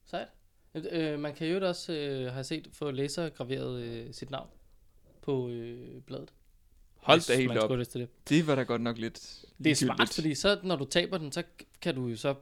Sejt. 0.05 0.27
Øh, 0.91 1.19
man 1.19 1.33
kan 1.33 1.47
jo 1.47 1.67
også 1.67 1.93
øh, 1.93 2.31
have 2.33 2.43
set 2.43 2.67
få 2.73 2.91
lasergraveret 2.91 3.81
øh, 3.81 4.05
sit 4.13 4.31
navn 4.31 4.47
på 5.21 5.49
øh, 5.49 6.01
bladet. 6.01 6.29
Hold 6.95 7.27
da 7.27 7.35
helt 7.35 7.57
op. 7.57 7.69
det. 7.79 8.07
Det 8.29 8.47
var 8.47 8.55
da 8.55 8.63
godt 8.63 8.81
nok 8.81 8.97
lidt 8.97 9.45
Det 9.63 9.71
er 9.71 9.75
smart, 9.75 10.09
fordi 10.13 10.35
så 10.35 10.59
når 10.63 10.75
du 10.75 10.85
taber 10.85 11.17
den, 11.17 11.31
så 11.31 11.43
kan 11.81 11.95
du 11.95 12.07
jo 12.07 12.15
så 12.15 12.35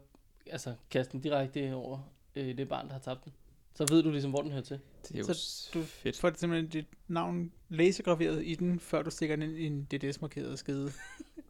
altså, 0.52 0.74
kaste 0.90 1.12
den 1.12 1.22
direkte 1.22 1.74
over 1.74 2.12
øh, 2.36 2.58
det 2.58 2.70
barn, 2.70 2.86
der 2.88 2.94
har 2.94 3.00
tabt 3.00 3.24
den. 3.26 3.34
Så 3.76 3.86
ved 3.90 4.04
du 4.04 4.12
ligesom, 4.12 4.32
hvor 4.32 4.42
den 4.42 4.52
hører 4.52 4.64
til. 4.64 4.80
Det 5.08 5.16
er 5.16 5.20
jo 5.20 5.34
Så 5.34 5.70
du 5.74 5.84
fedt. 5.84 6.20
får 6.20 6.32
simpelthen 6.36 6.70
dit 6.70 6.86
navn 7.08 7.52
lasergraveret 7.70 8.46
i 8.46 8.56
den, 8.56 8.80
før 8.80 9.02
du 9.02 9.10
stikker 9.10 9.36
den 9.36 9.44
ind 9.50 9.58
i 9.58 9.66
en 9.66 9.84
DDS-markeret 9.92 10.60
skede. 10.60 10.92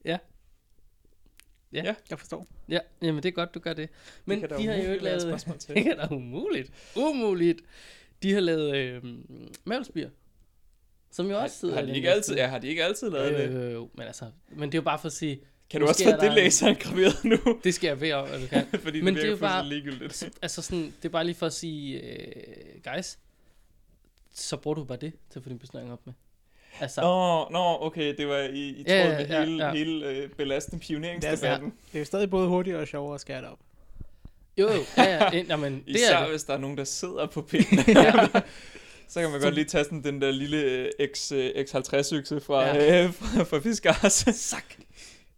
Ja. 0.06 0.18
Ja. 1.74 1.84
Ja. 1.84 1.96
Jeg 2.10 2.20
forstår. 2.20 2.48
Ja, 2.70 2.80
jamen 3.02 3.24
det 3.24 3.30
er 3.30 3.34
godt, 3.34 3.54
du 3.54 3.60
gør 3.60 3.74
det. 3.74 3.90
Men 4.26 4.40
kan 4.40 4.50
da 4.50 4.58
de 4.58 4.66
har 4.68 4.76
jo 4.76 4.92
ikke 4.92 5.04
lavet... 5.04 5.22
spørgsmål 5.22 5.58
til. 5.58 5.76
Det 5.76 5.88
er 5.88 6.08
da 6.08 6.16
umuligt. 6.16 6.72
Umuligt. 6.98 7.62
De 8.24 8.34
har 8.34 8.40
lavet 8.40 8.76
øh, 8.76 9.04
Mavlsbier. 9.66 10.10
Som 11.12 11.30
jo 11.30 11.38
også 11.40 11.58
sidder 11.60 11.76
Har 11.76 11.82
de 11.82 11.96
ikke 11.96 12.12
altid, 12.12 12.36
ja, 12.36 12.48
har 12.48 12.60
de 12.60 12.68
ikke 12.68 12.84
altid 12.84 13.10
lavet 13.10 13.32
Øh, 13.34 13.40
det? 13.40 13.76
øh, 13.76 13.82
men 13.98 14.08
altså, 14.08 14.26
men 14.50 14.72
det 14.72 14.78
er 14.78 14.82
jo 14.82 14.84
bare 14.84 15.00
for 15.00 15.06
at 15.06 15.14
sige, 15.14 15.42
Kan 15.70 15.82
du 15.82 15.88
måske 15.88 16.04
også 16.06 16.18
få 16.20 16.26
det 16.26 16.34
læser 16.34 16.74
graveret 16.74 17.24
nu? 17.24 17.38
det 17.64 17.74
skal 17.74 17.88
jeg 17.88 18.02
ved 18.02 18.12
om, 18.14 18.28
at 18.32 18.42
du 18.42 18.48
kan. 18.48 18.66
Fordi 18.84 19.02
Men 19.02 19.14
det 19.16 19.22
det 19.24 19.28
er 19.28 19.32
jo 19.32 19.38
bare- 19.38 19.66
ligegyldigt. 19.70 20.30
altså 20.42 20.62
sådan, 20.62 20.84
det 21.02 21.06
er 21.06 21.10
bare 21.10 21.24
lige 21.26 21.36
for 21.36 21.46
at 21.46 21.54
sige, 21.54 22.02
øh, 22.02 22.28
guys, 22.94 23.18
så 24.34 24.58
bruger 24.58 24.76
du 24.76 24.84
bare 24.84 24.98
det 25.02 25.14
til 25.32 25.40
at 25.40 25.44
få 25.44 25.50
din 25.50 25.60
besnøring 25.60 25.92
op 25.92 26.00
med. 26.06 26.14
Altså, 26.80 27.02
Nå, 27.02 27.48
nå, 27.52 27.78
okay, 27.86 28.16
det 28.18 28.28
var 28.28 28.38
i, 28.38 28.60
i 28.70 28.84
Ja, 28.88 29.04
tråd 29.04 29.12
ja, 29.12 29.18
med 29.18 29.28
ja, 29.28 29.40
hele, 29.46 29.66
ja. 29.66 29.72
hele 29.74 30.06
øh, 30.08 30.30
belastende 30.30 30.80
pioneringsdebatten. 30.86 31.70
Det 31.92 31.96
er 31.96 32.00
jo 32.00 32.06
stadig 32.06 32.30
både 32.30 32.48
hurtigere 32.48 32.80
og 32.82 32.88
sjovere 32.88 33.16
at 33.16 33.22
skære 33.22 33.42
det 33.42 33.50
op. 33.50 33.60
jo, 34.58 34.68
jo, 34.72 34.80
ja, 34.98 35.04
ja, 35.04 35.30
ja, 35.38 35.44
jamen, 35.50 35.74
det 35.74 35.96
Især 35.96 36.16
er 36.18 36.22
det. 36.22 36.30
hvis 36.30 36.44
der 36.44 36.54
er 36.54 36.58
nogen, 36.58 36.78
der 36.78 36.84
sidder 36.84 37.26
på 37.26 37.42
pinden. 37.42 37.78
Så 39.10 39.22
kan 39.22 39.32
man 39.32 39.42
godt 39.42 39.54
lige 39.56 39.66
tage 39.66 39.84
sådan 39.84 40.04
den 40.04 40.22
der 40.22 40.32
lille 40.32 40.58
øh, 40.62 40.92
X, 41.16 41.32
øh, 41.32 41.50
X50-økse 41.50 42.40
fra, 42.40 42.66
Ja. 42.66 42.76
ja. 42.76 43.04
øh, 43.04 43.14
fra, 43.14 43.44
fra 43.44 43.60
Fiskars. 43.60 44.14
Sak. 44.36 44.64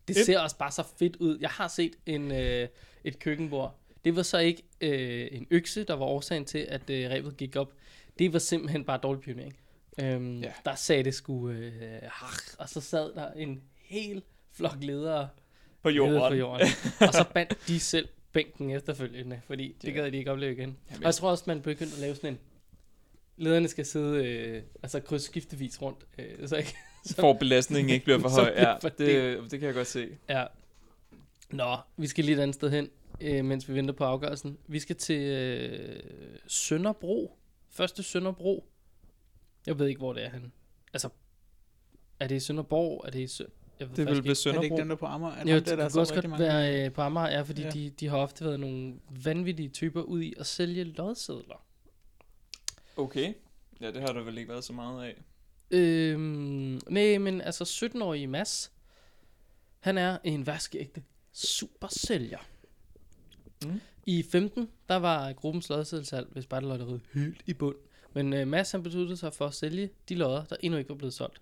Det 0.09 0.17
Et- 0.19 0.25
ser 0.25 0.39
også 0.39 0.57
bare 0.57 0.71
så 0.71 0.83
fedt 0.99 1.15
ud. 1.15 1.37
Jeg 1.41 1.49
har 1.49 1.67
set 1.67 1.95
en, 2.05 2.31
øh, 2.31 2.67
et 3.03 3.19
køkkenbord. 3.19 3.75
Det 4.05 4.15
var 4.15 4.21
så 4.23 4.37
ikke 4.37 4.63
øh, 4.81 5.27
en 5.31 5.47
økse, 5.51 5.83
der 5.83 5.93
var 5.93 6.05
årsagen 6.05 6.45
til, 6.45 6.57
at 6.59 6.89
øh, 6.89 7.09
rebet 7.09 7.37
gik 7.37 7.55
op. 7.55 7.73
Det 8.19 8.33
var 8.33 8.39
simpelthen 8.39 8.83
bare 8.83 8.99
dårlig 9.03 9.21
pionering. 9.23 9.57
Øhm, 9.99 10.39
Ja. 10.41 10.51
Der 10.65 10.75
sagde 10.75 11.03
det 11.03 11.13
sgu, 11.13 11.49
øh, 11.49 12.01
og 12.57 12.69
så 12.69 12.81
sad 12.81 13.13
der 13.13 13.31
en 13.31 13.61
hel 13.81 14.23
flok 14.51 14.77
ledere 14.81 15.29
på 15.83 15.89
jorden. 15.89 16.21
på 16.29 16.33
jorden. 16.35 16.67
og 17.07 17.13
så 17.13 17.25
bandt 17.33 17.57
de 17.67 17.79
selv 17.79 18.07
bænken 18.31 18.69
efterfølgende, 18.71 19.41
fordi 19.47 19.75
det 19.81 19.93
gad 19.93 20.11
de 20.11 20.17
ikke 20.17 20.31
opleve 20.31 20.51
igen. 20.53 20.77
Jamen, 20.89 21.03
Og 21.03 21.05
jeg 21.05 21.15
tror 21.15 21.29
også, 21.31 21.43
man 21.47 21.61
begyndte 21.61 21.93
at 21.95 21.99
lave 22.01 22.15
sådan 22.15 22.29
en... 22.33 22.39
Lederne 23.37 23.67
skal 23.67 23.85
sidde 23.85 24.25
øh, 24.25 24.63
altså 24.83 24.99
kryds 24.99 25.23
skiftevis 25.23 25.81
rundt, 25.81 26.05
øh, 26.17 26.47
så 26.47 26.55
ikke 26.55 26.75
for 27.15 27.33
belastningen 27.33 27.89
ikke 27.93 28.03
bliver 28.03 28.19
for 28.19 28.29
høj. 28.41 28.53
Ja, 28.57 28.75
det, 28.97 29.51
det 29.51 29.59
kan 29.59 29.67
jeg 29.67 29.73
godt 29.73 29.87
se. 29.87 30.07
Ja. 30.29 30.45
Nå, 31.49 31.77
vi 31.97 32.07
skal 32.07 32.25
lige 32.25 32.37
et 32.37 32.41
andet 32.41 32.55
sted 32.55 32.69
hen, 32.69 32.89
øh, 33.21 33.45
mens 33.45 33.69
vi 33.69 33.73
venter 33.73 33.93
på 33.93 34.03
afgørelsen. 34.03 34.57
Vi 34.67 34.79
skal 34.79 34.95
til 34.95 35.21
øh, 35.21 35.99
Sønderbro. 36.47 37.37
Første 37.69 38.03
Sønderbro. 38.03 38.65
Jeg 39.67 39.79
ved 39.79 39.87
ikke, 39.87 39.99
hvor 39.99 40.13
det 40.13 40.25
er 40.25 40.29
han. 40.29 40.51
Altså, 40.93 41.09
er 42.19 42.27
det 42.27 42.35
i 42.35 42.39
Sønderborg? 42.39 43.03
Er 43.07 43.11
det 43.11 43.19
i 43.19 43.27
Sø... 43.27 43.43
Jeg 43.79 43.89
ved 43.89 43.95
Det 43.95 44.05
vil 44.05 44.05
blive 44.05 44.17
Er 44.17 44.21
det 44.21 44.27
ikke 44.27 44.35
Sønderbro. 44.35 44.77
den 44.77 44.89
der 44.89 44.95
på 44.95 45.05
Amager? 45.05 45.33
Er. 45.33 45.49
Jo, 45.49 45.55
det 45.55 45.65
der, 45.65 45.75
der 45.75 45.89
så 45.89 45.99
også 45.99 46.13
godt 46.13 46.29
mange? 46.29 46.45
være 46.45 46.85
øh, 46.85 46.91
på 46.91 47.01
Amager, 47.01 47.29
ja, 47.29 47.41
fordi 47.41 47.61
ja. 47.61 47.69
de, 47.69 47.89
de 47.89 48.07
har 48.07 48.17
ofte 48.17 48.45
været 48.45 48.59
nogle 48.59 48.93
vanvittige 49.23 49.69
typer 49.69 50.01
ud 50.01 50.21
i 50.21 50.33
at 50.37 50.45
sælge 50.45 50.83
lodsedler. 50.83 51.65
Okay. 52.97 53.33
Ja, 53.81 53.91
det 53.91 54.01
har 54.01 54.13
der 54.13 54.23
vel 54.23 54.37
ikke 54.37 54.49
været 54.49 54.63
så 54.63 54.73
meget 54.73 55.03
af. 55.05 55.21
Øhm, 55.71 56.81
nej, 56.89 57.17
men 57.17 57.41
altså 57.41 57.63
17-årige 57.63 58.27
Mads, 58.27 58.71
han 59.79 59.97
er 59.97 60.17
en 60.23 60.45
vaskeægte 60.45 61.03
super 61.31 61.87
sælger. 61.87 62.39
Mm. 63.65 63.81
I 64.05 64.23
15, 64.23 64.69
der 64.89 64.95
var 64.95 65.33
gruppens 65.33 65.69
lodseddelsalg 65.69 66.27
ved 66.35 66.41
Spejderlotteriet 66.41 67.01
helt 67.13 67.43
i 67.45 67.53
bund. 67.53 67.75
Men 68.13 68.33
øh, 68.33 68.47
Mads 68.47 68.71
han 68.71 68.83
besluttede 68.83 69.17
sig 69.17 69.33
for 69.33 69.47
at 69.47 69.53
sælge 69.53 69.89
de 70.09 70.15
lodder, 70.15 70.43
der 70.43 70.55
endnu 70.59 70.77
ikke 70.77 70.89
var 70.89 70.95
blevet 70.95 71.13
solgt. 71.13 71.41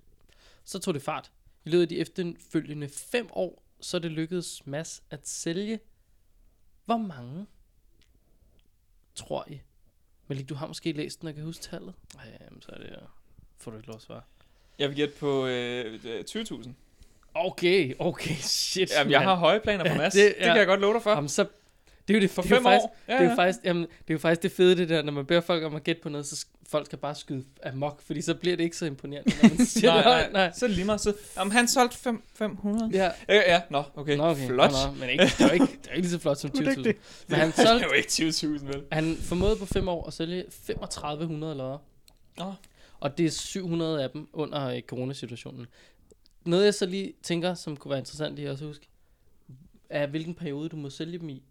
Så 0.63 0.79
tog 0.79 0.93
det 0.93 1.01
fart. 1.01 1.31
I 1.65 1.69
løbet 1.69 1.81
af 1.81 1.87
de 1.89 1.97
efterfølgende 1.97 2.87
fem 2.87 3.29
år, 3.31 3.63
så 3.81 3.99
det 3.99 4.11
lykkedes 4.11 4.65
Mads 4.65 5.03
at 5.09 5.27
sælge. 5.27 5.79
Hvor 6.85 6.97
mange? 6.97 7.45
Tror 9.15 9.45
I? 9.49 9.61
Malik, 10.27 10.49
du 10.49 10.55
har 10.55 10.67
måske 10.67 10.91
læst 10.91 11.21
den 11.21 11.27
og 11.27 11.35
kan 11.35 11.43
huske 11.43 11.63
tallet? 11.63 11.93
Ja, 12.15 12.43
jamen, 12.45 12.61
så 12.61 12.71
er 12.71 12.77
det, 12.77 12.99
får 13.59 13.71
du 13.71 13.77
ikke 13.77 13.87
lov 13.87 13.95
at 13.95 14.01
svare. 14.01 14.21
Jeg 14.79 14.89
vil 14.89 14.95
gætte 14.97 15.13
på 15.19 15.45
øh, 15.47 15.99
øh, 16.05 16.23
20.000. 16.29 16.69
Okay, 17.33 17.93
okay, 17.99 18.35
shit. 18.39 18.91
Jamen, 18.91 19.11
jeg 19.11 19.19
mand. 19.19 19.29
har 19.29 19.35
høje 19.35 19.59
planer 19.59 19.85
for 19.85 19.91
Ja, 19.91 19.97
Mads. 19.97 20.13
det 20.13 20.23
det, 20.25 20.35
det 20.37 20.45
kan 20.45 20.57
jeg 20.57 20.67
godt 20.67 20.79
love 20.79 20.93
dig 20.93 21.01
for. 21.01 21.09
Jamen, 21.11 21.29
så, 21.29 21.45
det 22.07 22.13
er 22.13 22.17
jo 22.17 22.21
det, 22.21 22.29
For 22.29 22.41
det 22.41 22.51
er 22.51 22.55
jo 22.55 22.59
fem 22.59 22.63
faktisk, 22.63 22.83
år. 22.83 22.97
Ja, 23.07 23.13
Det 23.13 23.19
er 23.19 23.23
jo 23.23 23.29
ja. 23.29 23.35
faktisk, 23.35 23.59
jamen, 23.65 23.81
det 23.83 23.89
er 24.09 24.13
jo 24.13 24.17
faktisk 24.19 24.43
det 24.43 24.51
fede, 24.51 24.75
det 24.77 24.89
der, 24.89 25.01
når 25.01 25.11
man 25.11 25.25
beder 25.25 25.41
folk 25.41 25.63
om 25.63 25.75
at 25.75 25.83
gætte 25.83 26.01
på 26.01 26.09
noget, 26.09 26.25
så 26.27 26.45
folk 26.69 26.85
skal 26.85 26.97
bare 26.99 27.15
skyde 27.15 27.43
amok, 27.65 28.01
fordi 28.01 28.21
så 28.21 28.33
bliver 28.35 28.55
det 28.57 28.63
ikke 28.63 28.77
så 28.77 28.85
imponerende, 28.85 29.33
når 29.41 29.49
man 29.57 29.65
siger 29.75 29.93
nej, 29.93 30.03
højt. 30.03 30.33
nej, 30.33 30.51
så 30.55 30.67
lige 30.67 30.85
meget. 30.85 31.01
Så, 31.01 31.13
om 31.37 31.51
han 31.51 31.67
solgte 31.67 31.97
fem, 31.97 32.23
500. 32.35 32.89
Ja. 32.93 33.11
Ja, 33.29 33.53
ja, 33.53 33.61
nå, 33.69 33.83
okay. 33.95 34.17
Nå, 34.17 34.23
okay. 34.23 34.47
Flot. 34.47 34.71
Nå, 34.71 34.77
nå, 34.87 34.93
men 34.99 35.09
ikke, 35.09 35.23
det 35.23 35.41
er 35.41 35.47
jo 35.47 35.53
ikke, 35.53 35.65
det 35.65 35.87
er 35.89 35.93
ikke 35.93 36.01
lige 36.07 36.11
så 36.11 36.19
flot 36.19 36.37
som 36.37 36.51
Nu 36.55 36.59
er 36.61 36.63
det 36.65 36.77
ikke 36.77 36.81
20.000. 36.81 36.83
det. 36.83 36.95
Men 37.27 37.39
han 37.39 37.47
Det 37.51 37.59
er 37.59 37.65
solgte, 37.65 37.85
jo 37.85 37.91
ikke 37.93 38.07
20.000, 38.09 38.65
vel? 38.67 38.83
han 38.91 39.17
formåede 39.21 39.55
på 39.55 39.65
fem 39.65 39.87
år 39.87 40.07
at 40.07 40.13
sælge 40.13 40.43
3500 40.67 41.55
lodder. 41.55 41.77
Nå. 42.37 42.53
Og 42.99 43.17
det 43.17 43.25
er 43.25 43.29
700 43.29 44.03
af 44.03 44.10
dem 44.10 44.29
under 44.33 44.67
øh, 44.67 44.81
coronasituationen. 44.81 45.67
Noget 46.45 46.65
jeg 46.65 46.73
så 46.73 46.86
lige 46.86 47.13
tænker, 47.23 47.53
som 47.53 47.77
kunne 47.77 47.89
være 47.89 47.99
interessant 47.99 48.36
lige 48.36 48.51
også 48.51 48.63
at 48.63 48.67
huske, 48.67 48.88
er 49.89 50.07
hvilken 50.07 50.36
periode 50.36 50.69
du 50.69 50.75
må 50.75 50.89
sælge 50.89 51.19
dem 51.19 51.29
i. 51.29 51.43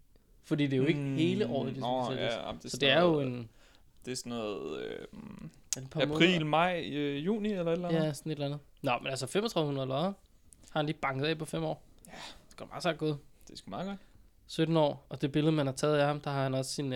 Fordi 0.43 0.63
det 0.67 0.73
er 0.73 0.77
jo 0.77 0.85
ikke 0.85 0.99
Mm, 0.99 1.15
hele 1.15 1.47
året, 1.47 1.75
de 1.75 1.79
nå, 1.79 2.03
skal 2.05 2.17
sælges. 2.17 2.33
ja, 2.35 2.47
jamen, 2.47 2.57
det 2.59 2.65
er 2.65 2.69
så 2.69 2.77
det 2.77 2.89
er 2.89 3.01
jo 3.01 3.19
en, 3.19 3.49
Det 4.05 4.11
er 4.11 4.15
sådan 4.15 4.29
noget... 4.29 4.79
Øh, 4.81 5.05
er 5.77 5.81
par 5.91 6.01
april, 6.01 6.11
måneder. 6.29 6.43
maj, 6.45 6.83
øh, 6.93 7.25
juni 7.25 7.49
eller 7.51 7.65
et 7.65 7.71
eller 7.71 7.87
andet. 7.87 8.03
Ja, 8.05 8.13
sådan 8.13 8.31
et 8.31 8.35
eller 8.35 8.45
andet. 8.45 8.59
Nå, 8.81 8.91
men 9.01 9.07
altså 9.07 9.25
3500 9.27 9.87
lodder 9.87 10.01
har 10.03 10.13
han 10.79 10.85
lige 10.85 10.97
banket 11.01 11.25
af 11.25 11.37
på 11.37 11.45
5 11.45 11.63
år. 11.63 11.83
Ja. 12.07 12.11
Det 12.49 12.57
går 12.57 12.65
meget 12.65 12.83
så 12.83 12.93
godt. 12.93 13.17
Det 13.47 13.53
er 13.53 13.57
sgu 13.57 13.69
meget 13.69 13.87
godt. 13.87 13.99
17 14.47 14.77
år, 14.77 15.05
og 15.09 15.21
det 15.21 15.31
billede, 15.31 15.51
man 15.51 15.65
har 15.65 15.73
taget 15.73 15.97
af 15.97 16.07
ham, 16.07 16.19
der 16.19 16.31
har 16.31 16.43
han 16.43 16.53
også 16.53 16.71
sin... 16.71 16.93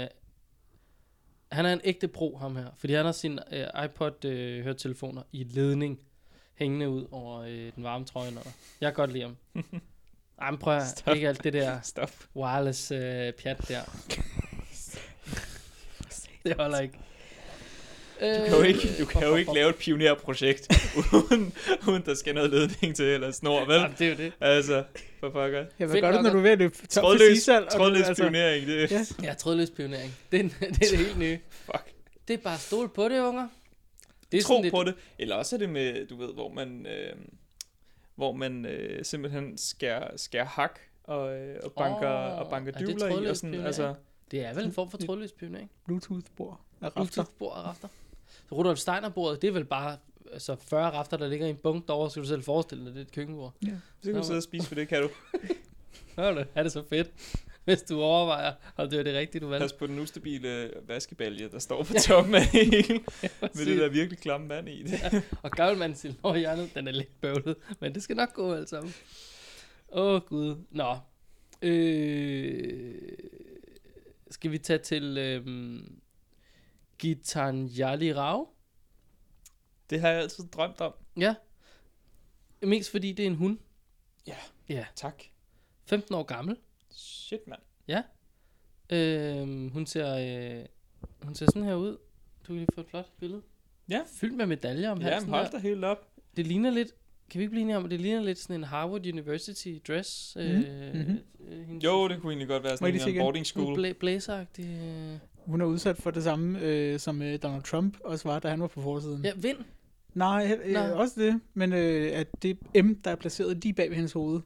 Han 1.52 1.66
er 1.66 1.74
en 1.74 1.82
ægte 1.84 2.08
pro, 2.08 2.38
ham 2.38 2.56
her. 2.56 2.68
Fordi 2.78 2.94
han 2.94 3.06
har 3.06 3.12
sin 3.12 3.40
uh, 3.52 3.84
iPod 3.86 4.26
uh, 4.26 4.32
høretelefoner 4.64 5.22
i 5.32 5.44
ledning 5.44 6.00
hængende 6.56 6.90
ud 6.90 7.08
over 7.12 7.40
uh, 7.40 7.48
den 7.48 7.84
varme 7.84 8.06
trøje. 8.06 8.32
Når 8.32 8.44
jeg 8.82 8.88
kan 8.88 8.94
godt 8.94 9.12
lide 9.14 9.24
ham. 9.24 9.38
Ej, 10.42 10.52
men 10.52 10.58
prøv 10.60 10.78
at, 10.78 10.88
Stop. 10.88 11.16
ikke 11.16 11.28
alt 11.28 11.44
det 11.44 11.54
der 11.54 11.82
Stop. 11.82 12.12
wireless 12.36 12.92
uh, 12.92 12.98
pjat 12.98 13.68
der. 13.68 13.82
det 16.46 16.56
holder 16.58 16.80
ikke. 16.80 17.00
Du 18.22 18.44
kan 18.46 18.58
jo 18.58 18.62
ikke, 18.64 18.80
du 19.00 19.06
kan 19.06 19.24
jo 19.24 19.36
ikke 19.36 19.54
lave 19.54 19.70
et 19.70 19.76
pionerprojekt, 19.76 20.68
uden, 21.32 21.54
uden 21.88 22.04
der 22.06 22.14
skal 22.16 22.36
noget 22.36 22.50
ledning 22.50 22.96
til, 22.96 23.06
eller 23.06 23.32
snor, 23.32 23.66
vel? 23.66 23.76
Jamen, 23.76 23.96
det 24.00 24.06
er 24.08 24.10
jo 24.10 24.18
det. 24.18 24.34
Altså, 24.40 24.84
for. 25.20 25.50
Ja, 25.80 25.86
hvad 25.86 26.02
gør 26.02 26.12
du, 26.12 26.22
når 26.22 26.30
du 26.30 26.38
er 26.38 26.42
ved 26.42 26.52
at 26.52 26.58
løbe 26.58 26.76
tom 26.76 26.86
for 26.88 27.02
Trådløs, 27.02 27.38
sisal? 27.38 27.68
trådløs 27.68 28.02
altså- 28.08 28.24
pionering, 28.24 28.68
det 28.68 28.92
Ja. 28.92 29.06
Ja, 29.24 29.34
trådløs 29.34 29.70
pionering. 29.70 30.14
Det 30.32 30.40
er, 30.40 30.44
det 30.44 30.68
er 30.68 30.72
det 30.90 30.98
helt 30.98 31.18
nye. 31.20 31.40
fuck. 31.66 31.92
Det 32.28 32.34
er 32.34 32.38
bare 32.38 32.58
stol 32.58 32.90
på 32.90 33.10
det, 33.10 33.22
unger. 33.22 33.48
Det 34.32 34.38
er 34.38 34.42
Tro 34.42 34.48
sådan 34.48 34.64
lidt, 34.64 34.74
på 34.74 34.84
det. 34.84 34.96
Eller 35.20 35.36
også 35.36 35.56
er 35.56 35.58
det 35.58 35.70
med, 35.70 36.08
du 36.08 36.18
ved, 36.18 36.34
hvor 36.34 36.50
man, 36.50 36.86
øh, 36.86 37.16
hvor 38.16 38.32
man 38.32 38.66
øh, 38.66 39.06
simpelthen 39.06 39.58
skærer, 39.58 40.18
skærer 40.18 40.46
hak 40.46 40.80
og, 41.04 41.36
øh, 41.38 41.56
og 41.64 41.72
banker, 41.72 42.10
Åh, 42.10 42.40
og 42.40 42.50
banker 42.50 42.74
er 42.74 42.80
dybler 42.80 43.22
i. 43.22 43.26
Og 43.26 43.38
sådan, 43.38 43.50
pionering? 43.50 43.66
altså, 43.66 43.94
det 44.32 44.46
er 44.46 44.54
vel 44.54 44.66
en 44.66 44.72
form 44.74 44.92
for 44.92 44.98
trådløs 44.98 45.32
pionering. 45.32 45.72
Bluetooth-spor 45.86 46.60
af 46.82 46.86
rafter. 46.86 47.24
Bluetooth-bord 47.24 47.52
og 47.52 47.64
rafter. 47.64 47.88
Rudolf 48.52 48.80
Steiner-bordet, 48.80 49.42
det 49.42 49.48
er 49.48 49.52
vel 49.52 49.66
bare 49.66 49.98
altså 50.34 50.56
40 50.56 50.92
rafter, 50.92 51.18
der 51.18 51.28
ligger 51.28 51.48
i 51.48 51.50
en 51.50 51.56
bunke 51.56 51.88
derovre, 51.88 52.10
så 52.10 52.14
kan 52.14 52.24
du 52.24 52.28
selv 52.30 52.44
forestille 52.44 52.86
dig, 52.86 52.94
det 52.94 53.00
er 53.00 53.06
et 53.06 53.12
køkkenbord. 53.12 53.54
så 54.02 54.12
kan 54.12 54.16
du 54.16 54.24
sidde 54.24 54.38
og 54.38 54.44
spise 54.44 54.68
for 54.68 54.76
det, 54.76 54.88
kan 54.88 55.02
du. 55.02 55.10
Hør 56.18 56.34
du, 56.34 56.44
er 56.56 56.64
det 56.64 56.72
så 56.72 56.84
fedt, 56.90 57.12
hvis 57.64 57.82
du 57.82 58.02
overvejer, 58.02 58.54
og 58.76 58.92
det 58.92 59.00
er 59.00 59.04
det 59.04 59.16
rigtige, 59.16 59.42
du 59.42 59.48
valgte. 59.48 59.64
Pas 59.64 59.74
på 59.74 59.88
den 59.88 60.00
ustabile 60.00 60.72
vaskebalje, 60.88 61.50
der 61.50 61.60
står 61.60 61.84
på 61.84 61.94
toppen 61.94 62.36
af 62.36 62.42
det 62.42 62.66
hele, 62.66 63.00
med 63.56 63.66
det 63.66 63.78
der 63.78 63.90
virkelig 63.90 64.20
klamme 64.20 64.50
vand 64.50 64.70
i 64.70 64.84
det. 64.84 65.24
Og 65.42 65.52
gammelmanden 65.52 65.98
siger, 65.98 66.14
over 66.24 66.36
hjørnet, 66.36 66.70
den 66.74 66.88
er 66.88 66.92
lidt 66.92 67.22
bøvlet, 67.22 67.56
men 67.80 67.94
det 67.94 68.04
skal 68.04 68.16
nok 68.16 68.34
gå 68.34 68.54
alt 68.54 68.70
sammen. 68.70 68.94
Åh 69.92 70.16
oh, 70.16 70.22
gud. 70.22 70.56
Nå, 70.72 70.96
Øh, 71.62 72.94
skal 74.32 74.52
vi 74.52 74.58
tage 74.58 74.80
til 74.80 75.18
øhm, 75.18 76.01
Gitanjali 77.02 78.14
Rao? 78.14 78.48
Det 79.90 80.02
har 80.02 80.10
jeg 80.10 80.22
altid 80.22 80.44
drømt 80.48 80.82
om. 80.82 80.94
Ja. 81.20 81.36
Mest 82.62 82.92
fordi 82.92 83.12
det 83.12 83.24
er 83.24 83.28
en 83.28 83.36
hund. 83.36 83.58
Ja. 84.28 84.36
Ja. 84.70 84.86
Tak. 84.96 85.24
15 85.86 86.16
år 86.16 86.24
gammel. 86.24 86.58
Shit, 86.92 87.40
mand. 87.48 87.60
Øhm, 88.90 89.70
hun 89.70 89.86
ser 89.86 90.16
øh, 90.60 90.66
hun 91.22 91.36
ser 91.36 91.46
sådan 91.46 91.64
her 91.64 91.76
ud. 91.76 91.98
Du 92.44 92.46
kan 92.46 92.56
lige 92.56 92.68
få 92.76 92.82
et 92.82 92.88
flot 92.90 93.10
billede. 93.20 93.42
Ja. 93.90 94.02
Fyldt 94.14 94.36
med 94.38 94.46
medaljer 94.46 94.92
om 94.92 95.02
Ja, 95.02 95.10
halsen 95.10 95.30
men 95.30 95.34
hold 95.40 95.46
der. 95.46 95.52
da 95.52 95.58
helt 95.58 95.84
op. 95.86 96.08
Det 96.38 96.48
ligner 96.48 96.70
lidt, 96.70 96.92
kan 97.30 97.40
vi 97.40 97.44
ikke 97.44 97.52
blive 97.52 97.62
enige 97.62 97.78
om, 97.78 97.86
at 97.86 97.92
det 97.92 98.02
ligner 98.02 98.22
lidt 98.22 98.38
sådan 98.40 98.56
en 98.56 98.64
Harvard 98.64 99.06
University 99.08 99.78
dress? 99.88 100.36
Mhm. 100.36 100.46
Øh, 100.46 100.94
Mhm. 100.94 101.20
øh, 101.48 101.66
hendes- 101.66 101.84
Jo, 101.84 102.08
det 102.08 102.22
kunne 102.22 102.32
egentlig 102.32 102.48
godt 102.48 102.64
være 102.64 102.78
sådan 102.78 103.10
en, 103.16 103.20
boarding 103.22 103.46
school. 103.46 103.86
Bla- 103.90 103.94
blazeragtig. 103.94 104.66
øh. 104.66 105.20
Hun 105.46 105.62
er 105.62 105.66
udsat 105.66 105.98
for 105.98 106.12
det 106.12 106.24
samme, 106.24 106.60
øh, 106.62 107.00
som 107.00 107.22
øh, 107.22 107.40
Donald 107.44 107.64
Trump 107.64 107.98
også 108.04 108.30
var, 108.30 108.40
da 108.40 108.50
han 108.50 108.62
var 108.62 108.68
på 108.68 108.82
forsiden. 108.82 109.26
Ja, 109.26 109.32
vind. 109.36 109.58
Nej, 110.14 110.58
øh, 110.64 110.74
Nå. 110.74 110.80
også 110.80 111.22
det. 111.22 111.42
Men 111.54 111.74
øh, 111.74 112.12
at 112.20 112.28
det 112.44 112.58
M, 112.86 112.94
der 113.04 113.12
er 113.12 113.16
placeret 113.16 113.64
lige 113.64 113.74
bag 113.74 113.90
ved 113.90 113.96
hendes 113.96 114.12
hoved, 114.14 114.42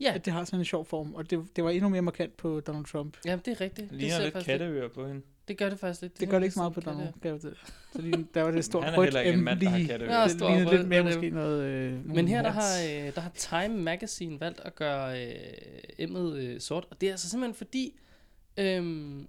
Ja, 0.00 0.12
at 0.14 0.24
det 0.24 0.32
har 0.32 0.44
sådan 0.44 0.58
en 0.58 0.64
sjov 0.64 0.84
form. 0.84 1.14
Og 1.14 1.30
det, 1.30 1.44
det 1.56 1.64
var 1.64 1.70
endnu 1.70 1.88
mere 1.88 2.02
markant 2.02 2.36
på 2.36 2.60
Donald 2.60 2.84
Trump. 2.84 3.16
ja 3.24 3.38
det 3.44 3.48
er 3.48 3.60
rigtigt. 3.60 3.90
Det 3.90 4.00
Det, 4.00 4.12
ser 4.12 4.18
ligner 4.20 4.34
lidt 4.36 4.46
katteører 4.46 4.88
på 4.88 5.06
hende. 5.06 5.22
det 5.48 5.58
gør 5.58 5.68
det 5.68 5.78
faktisk 5.78 6.02
lidt. 6.02 6.20
Det 6.20 6.28
gør 6.28 6.38
det 6.38 6.44
ikke 6.46 6.54
så 6.54 6.60
meget 6.60 6.72
på 6.72 6.80
Donald. 6.80 7.08
jeg 7.24 7.32
fortælle. 7.32 7.56
Så 7.92 8.02
lige, 8.02 8.26
der 8.34 8.42
var 8.42 8.50
det 8.50 8.64
stort 8.70 8.84
Han 8.84 8.92
er 8.94 8.98
rødt 8.98 9.06
heller 9.06 9.20
ikke 9.20 9.38
en 9.38 9.44
mand, 9.44 9.60
der 9.60 9.68
har 9.68 9.78
katteører. 9.86 10.20
Ja, 10.20 10.28
Det 10.28 10.42
rød, 10.42 10.76
lidt 10.76 10.88
mere 10.88 11.02
måske 11.02 11.30
noget... 11.30 11.62
Øh, 11.64 12.06
Men 12.14 12.28
her 12.28 12.42
der 12.42 12.50
har, 12.50 12.62
øh, 13.06 13.14
der 13.14 13.20
har 13.20 13.30
Time 13.34 13.82
Magazine 13.82 14.40
valgt 14.40 14.60
at 14.60 14.74
gøre 14.74 15.26
øh, 15.26 15.34
emnet 15.98 16.36
øh, 16.36 16.60
sort, 16.60 16.86
og 16.90 17.00
det 17.00 17.06
er 17.06 17.10
altså 17.12 17.28
simpelthen 17.30 17.54
fordi 17.54 17.98
øhm, 18.56 19.26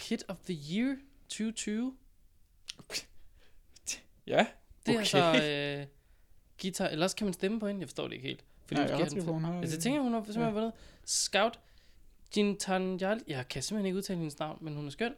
Kid 0.00 0.18
of 0.28 0.36
the 0.38 0.58
Year 0.72 0.96
2020, 1.28 1.96
Ja, 4.26 4.46
det 4.86 4.94
er 4.94 4.98
Okay. 4.98 4.98
altså 4.98 5.42
øh, 5.80 5.86
guitar, 6.62 6.88
eller 6.88 7.04
også 7.06 7.16
kan 7.16 7.24
man 7.26 7.34
stemme 7.34 7.60
på 7.60 7.66
hende, 7.66 7.80
jeg 7.80 7.88
forstår 7.88 8.08
det 8.08 8.14
ikke 8.14 8.28
helt. 8.28 8.44
Fordi 8.66 8.80
Nej, 8.80 8.90
jeg 8.90 9.00
er 9.00 9.04
er 9.04 9.08
sikker 9.08 9.24
på, 9.24 9.32
hun 9.32 9.44
har... 9.44 9.60
Altså, 9.60 9.76
jeg 9.76 9.82
tænker, 9.82 10.00
hun 10.00 10.12
har 10.12 10.24
simpelthen 10.24 10.54
vundet. 10.54 10.72
Scout 11.04 11.60
Gintanjali. 12.32 13.20
Jeg 13.26 13.48
kan 13.48 13.62
simpelthen 13.62 13.86
ikke 13.86 13.96
udtale 13.96 14.16
hendes 14.18 14.38
navn, 14.38 14.58
men 14.60 14.74
hun 14.74 14.86
er 14.86 14.90
skøn. 14.90 15.14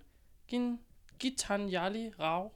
Gin, 0.49 0.79
Gitanjali 1.19 2.11
Rao. 2.21 2.53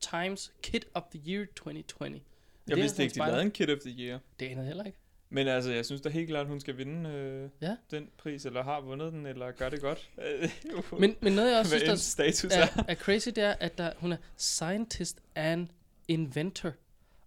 Times 0.00 0.52
Kid 0.62 0.80
of 0.94 1.02
the 1.10 1.30
Year 1.30 1.46
2020. 1.56 2.10
jeg 2.12 2.20
Det 2.66 2.72
er 2.72 2.76
vidste 2.76 3.02
ikke, 3.02 3.14
de 3.14 3.18
lavede 3.18 3.42
en 3.42 3.50
Kid 3.50 3.68
of 3.68 3.78
the 3.78 3.90
Year. 3.90 4.18
Det 4.40 4.46
anede 4.46 4.60
jeg 4.60 4.66
heller 4.66 4.84
ikke. 4.84 4.98
Men 5.34 5.48
altså, 5.48 5.70
jeg 5.72 5.86
synes 5.86 6.00
da 6.00 6.08
helt 6.08 6.28
klart, 6.28 6.46
hun 6.46 6.60
skal 6.60 6.76
vinde 6.78 7.10
øh, 7.10 7.48
Ja. 7.60 7.76
den 7.90 8.08
pris, 8.18 8.46
eller 8.46 8.62
har 8.62 8.80
vundet 8.80 9.12
den, 9.12 9.26
eller 9.26 9.50
gør 9.52 9.68
det 9.68 9.80
godt. 9.80 10.10
Men, 11.00 11.16
men 11.20 11.32
noget 11.32 11.50
jeg 11.50 11.58
også 11.58 11.70
synes, 11.70 11.82
der 11.84 11.96
status 11.96 12.52
er. 12.52 12.58
er, 12.62 12.82
er 12.88 12.94
crazy, 12.94 13.28
det 13.28 13.38
er, 13.38 13.54
at 13.60 13.78
der, 13.78 13.92
hun 13.96 14.12
er 14.12 14.16
scientist 14.36 15.18
and 15.34 15.68
inventor. 16.08 16.72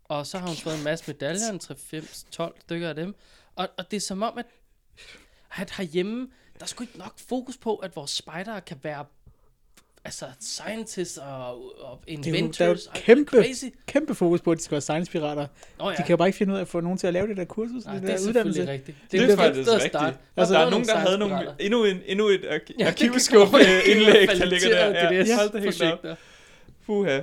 Og 0.04 0.28
så 0.28 0.38
har 0.38 0.48
hun 0.48 0.56
fået 0.56 0.78
en 0.78 0.84
masse 0.84 1.06
medaljer, 1.08 1.50
en 1.52 1.60
3, 1.60 1.76
5, 1.76 2.04
12 2.32 2.56
stykker 2.62 2.90
af 2.90 2.96
dem. 2.96 3.16
Og, 3.56 3.70
og 3.78 3.92
det 3.92 3.98
er 3.98 4.02
som 4.02 4.22
om, 4.22 4.38
at, 4.38 4.46
at 5.58 5.72
herhjemme, 5.72 6.30
der 6.54 6.62
er 6.64 6.66
sgu 6.66 6.84
ikke 6.84 6.98
nok 6.98 7.20
fokus 7.20 7.58
på, 7.58 7.76
at 7.76 7.96
vores 7.96 8.12
spejdere 8.12 8.62
kan 8.62 8.78
være 8.84 9.06
altså 10.06 10.26
scientists 10.40 11.18
og, 11.18 11.26
og 11.82 12.00
der 12.08 12.14
er 12.14 12.18
jo 12.18 12.22
inventors. 12.36 12.86
og 12.88 12.94
kæmpe- 12.96 13.44
Crazy. 13.44 13.66
Kæmpe 13.86 14.16
fokus 14.16 14.42
på, 14.42 14.52
at 14.52 14.58
de 14.58 14.64
skal 14.64 14.72
være 14.72 14.82
science-pirater. 14.82 15.48
Nå, 15.80 15.90
ja. 15.90 15.96
De 15.96 16.02
kan 16.04 16.10
jo 16.10 16.18
bare 16.18 16.28
ikke 16.28 16.38
finde 16.38 16.54
ud 16.54 16.58
af 16.58 16.62
at 16.62 16.68
få 16.68 16.80
nogen 16.82 16.98
til 16.98 17.08
at 17.08 17.14
lave 17.14 17.28
det 17.28 17.38
der 17.38 17.46
kursus, 17.46 17.86
Nej, 17.86 17.94
det, 17.94 18.02
det 18.04 18.10
er 18.10 18.14
der 18.16 18.24
selvfølgelig 18.24 18.62
uddannelse. 18.62 18.72
rigtigt. 18.74 18.98
Det 19.12 19.22
er 19.22 19.28
jo 19.30 19.36
faktisk 19.36 19.58
fedt 19.58 19.68
at 19.68 19.74
rigtigt. 19.74 19.92
starte. 19.94 20.18
Altså, 20.38 20.54
der 20.54 20.60
er 20.60 20.70
nogen, 20.70 20.86
der 20.86 20.98
havde 20.98 21.18
nogle, 21.18 21.48
endnu, 21.60 21.86
en, 21.86 22.02
endnu 22.06 22.28
et 22.28 22.46
ar- 22.50 22.60
Ja, 22.80 22.88
arkivskub 22.88 23.42
det 23.42 23.66
kan 23.66 23.76
øh, 23.76 23.92
indlæg, 23.96 24.28
der 24.28 24.46
ligger 24.46 24.70
der. 24.70 25.12
Ja, 25.12 25.24
DDS 25.24 25.34
hold 25.36 25.50
det 25.52 25.62
helt 25.62 25.82
op. 25.84 26.18
Puha. 26.86 27.20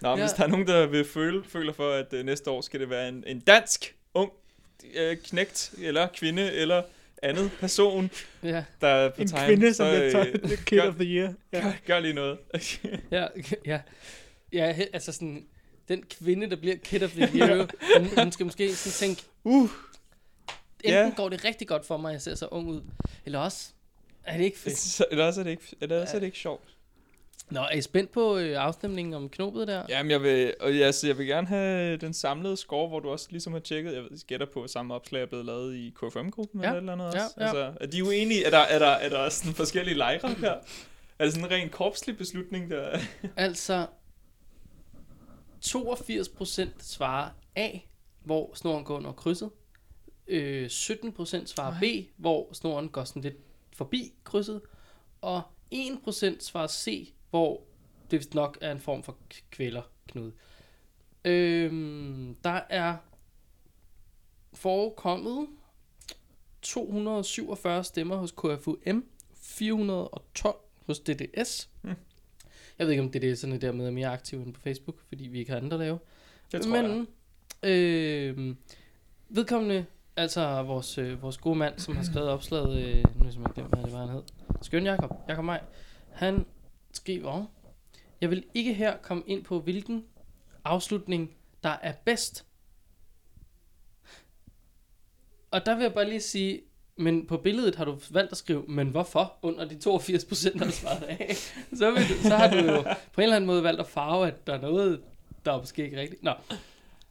Nå, 0.00 0.08
men 0.10 0.18
Ja. 0.18 0.24
hvis 0.24 0.32
der 0.32 0.42
er 0.42 0.46
nogen, 0.46 0.66
der 0.66 0.86
vil 0.86 1.04
føle, 1.04 1.42
føler 1.48 1.72
for, 1.72 1.90
at 1.92 2.06
uh, 2.12 2.18
næste 2.20 2.50
år 2.50 2.60
skal 2.60 2.80
det 2.80 2.90
være 2.90 3.08
en, 3.08 3.24
en 3.26 3.40
dansk, 3.40 3.94
ung, 4.14 4.30
uh, 4.84 5.16
knægt, 5.24 5.72
eller 5.82 6.06
kvinde, 6.16 6.52
eller 6.52 6.82
andet 7.22 7.50
person, 7.60 8.10
Ja, 8.42 8.64
der 8.80 8.88
er 8.88 9.10
på 9.10 9.22
En 9.22 9.28
tegn, 9.28 9.46
kvinde, 9.48 9.74
som 9.74 9.86
så, 9.86 9.90
bliver 9.90 10.04
øh, 10.06 10.12
taget 10.12 10.64
Kid 10.66 10.78
gør- 10.80 10.88
of 10.88 10.94
the 10.94 11.04
Year. 11.04 11.32
Ja. 11.52 11.60
gør, 11.60 11.72
gør 11.86 11.98
lige 12.00 12.14
noget. 12.14 12.38
ja, 13.10 13.26
ja. 13.66 13.80
Ja, 14.52 14.76
altså 14.92 15.12
sådan, 15.12 15.46
den 15.88 16.02
kvinde, 16.20 16.50
der 16.50 16.56
bliver 16.56 16.76
Kid 16.76 17.02
of 17.02 17.10
the 17.10 17.38
Year, 17.38 17.68
hun, 17.98 18.08
hun 18.18 18.32
skal 18.32 18.46
måske 18.46 18.74
sådan 18.74 18.92
tænke, 19.08 19.22
uh, 19.44 19.70
enten 20.84 20.92
Ja. 20.92 21.12
går 21.16 21.28
det 21.28 21.44
rigtig 21.44 21.68
godt 21.68 21.86
for 21.86 21.96
mig, 21.96 22.12
jeg 22.12 22.22
ser 22.22 22.34
så 22.34 22.46
ung 22.50 22.68
ud, 22.68 22.82
eller 23.26 23.38
også 23.38 23.68
er 24.24 24.36
det 24.36 24.44
ikke 24.44 24.58
fedt. 24.58 24.78
så, 24.78 25.04
eller 25.10 25.24
også 25.24 25.40
er 25.40 25.44
det 25.44 25.50
ikke, 25.50 25.76
eller 25.80 26.00
også 26.02 26.16
er 26.16 26.20
det 26.20 26.26
ikke 26.26 26.38
sjovt. 26.38 26.64
Nå, 27.50 27.60
er 27.60 27.70
I 27.76 27.80
spændt 27.82 28.10
på 28.12 28.36
øh, 28.38 28.56
afstemningen 28.62 29.14
om 29.14 29.28
knopet 29.28 29.68
der? 29.68 29.82
Jamen, 29.88 30.10
jeg 30.10 30.22
vil, 30.22 30.54
og 30.60 30.76
jeg, 30.76 30.86
altså, 30.86 31.06
jeg 31.06 31.18
vil 31.18 31.26
gerne 31.26 31.46
have 31.46 31.96
den 31.96 32.14
samlede 32.14 32.56
score, 32.56 32.88
hvor 32.88 33.00
du 33.00 33.08
også 33.08 33.26
ligesom 33.30 33.52
har 33.52 33.60
tjekket, 33.60 33.94
jeg 33.94 34.02
gætter 34.26 34.46
på, 34.46 34.62
at 34.62 34.70
samme 34.70 34.94
opslag 34.94 35.22
er 35.22 35.26
blevet 35.26 35.44
lavet 35.44 35.74
i 35.74 35.94
KFM-gruppen 35.96 36.60
Ja, 36.60 36.66
eller 36.66 36.74
et 36.74 36.78
eller 36.78 36.92
andet 36.92 37.04
ja, 37.04 37.24
også. 37.24 37.34
ja. 37.38 37.42
Altså, 37.44 37.72
er 37.80 37.86
de 37.86 38.04
uenige? 38.04 38.44
Er 38.44 38.50
der, 38.50 38.58
er 38.58 38.78
der, 38.78 38.86
er 38.86 39.08
der 39.08 39.28
sådan 39.28 39.54
forskellige 39.54 39.94
lejre 39.96 40.28
her? 40.34 40.54
Er 41.18 41.24
det 41.24 41.32
sådan 41.34 41.44
en 41.46 41.50
ren 41.50 41.68
korpslig 41.68 42.16
beslutning, 42.18 42.70
der... 42.70 42.98
Altså, 43.36 43.86
82% 45.66 46.68
svarer 46.78 47.30
A, 47.56 47.70
hvor 48.24 48.50
snoren 48.54 48.84
går 48.84 48.96
under 48.96 49.12
krydset. 49.12 49.50
Øh, 50.28 50.66
17% 50.66 51.46
svarer 51.46 51.74
B, 51.80 51.84
hvor 52.16 52.48
snoren 52.52 52.88
går 52.88 53.04
sådan 53.04 53.22
lidt 53.22 53.36
forbi 53.72 54.12
krydset. 54.24 54.60
Og 55.20 55.42
1% 55.74 56.40
svarer 56.40 56.66
C, 56.66 57.12
hvor 57.30 57.62
det 58.10 58.18
vist 58.18 58.34
nok 58.34 58.58
er 58.60 58.72
en 58.72 58.80
form 58.80 59.02
for 59.02 59.16
kvælerknude. 59.50 60.32
Øhm, 61.24 62.36
der 62.44 62.60
er 62.70 62.96
forekommet 64.54 65.46
247 66.62 67.84
stemmer 67.84 68.16
hos 68.16 68.32
KFUM, 68.32 69.04
412 69.34 70.56
hos 70.86 71.00
DDS. 71.00 71.70
Hmm. 71.82 71.94
Jeg 72.78 72.86
ved 72.86 72.90
ikke, 72.92 73.02
om 73.02 73.10
DDS 73.10 73.44
er 73.44 73.58
dermed 73.58 73.86
er 73.86 73.90
mere 73.90 74.08
aktiv 74.08 74.38
end 74.38 74.54
på 74.54 74.60
Facebook, 74.60 75.00
fordi 75.08 75.28
vi 75.28 75.38
ikke 75.38 75.50
har 75.50 75.58
andet 75.58 75.72
at 75.72 75.78
lave. 75.78 75.98
Det 76.52 76.62
tror 76.62 76.76
jeg. 76.76 76.88
Men 76.88 77.06
øh, 77.62 78.56
vedkommende, 79.28 79.86
altså 80.16 80.62
vores, 80.62 80.98
øh, 80.98 81.22
vores 81.22 81.38
gode 81.38 81.56
mand, 81.56 81.78
som 81.78 81.96
har 81.96 82.04
skrevet 82.04 82.28
opslaget, 82.28 82.78
øh, 82.78 82.96
nu 82.96 83.18
har 83.18 83.24
jeg 83.24 83.32
simpelthen 83.32 83.54
glemt, 83.54 83.74
hvad 83.74 83.84
det 83.84 83.92
var, 83.92 83.98
han 83.98 84.08
hed. 84.08 84.22
Skøn 84.62 84.84
Jakob, 84.84 85.10
Jakob 85.28 85.44
Maj, 85.44 85.60
han 86.12 86.46
skriver, 86.96 87.44
jeg 88.20 88.30
vil 88.30 88.44
ikke 88.54 88.74
her 88.74 88.96
komme 88.96 89.22
ind 89.26 89.44
på, 89.44 89.60
hvilken 89.60 90.04
afslutning, 90.64 91.30
der 91.62 91.76
er 91.82 91.92
bedst. 92.04 92.44
Og 95.50 95.66
der 95.66 95.74
vil 95.74 95.82
jeg 95.82 95.94
bare 95.94 96.08
lige 96.08 96.20
sige, 96.20 96.62
men 96.96 97.26
på 97.26 97.36
billedet 97.36 97.74
har 97.74 97.84
du 97.84 97.98
valgt 98.10 98.32
at 98.32 98.38
skrive, 98.38 98.64
men 98.68 98.88
hvorfor? 98.88 99.38
Under 99.42 99.64
de 99.64 99.78
82 99.78 100.24
procent, 100.24 100.60
der 100.60 100.70
svaret 100.70 101.02
af. 101.02 101.34
Så, 101.74 101.90
vil 101.90 102.08
du, 102.08 102.22
så 102.22 102.36
har 102.36 102.50
du 102.50 102.56
jo 102.56 102.82
på 103.12 103.20
en 103.20 103.22
eller 103.22 103.36
anden 103.36 103.46
måde 103.46 103.62
valgt 103.62 103.80
at 103.80 103.86
farve, 103.86 104.26
at 104.26 104.46
der 104.46 104.54
er 104.54 104.60
noget, 104.60 105.00
der 105.44 105.52
er 105.52 105.58
måske 105.58 105.84
ikke 105.84 106.00
rigtigt. 106.00 106.22
Nå. 106.22 106.32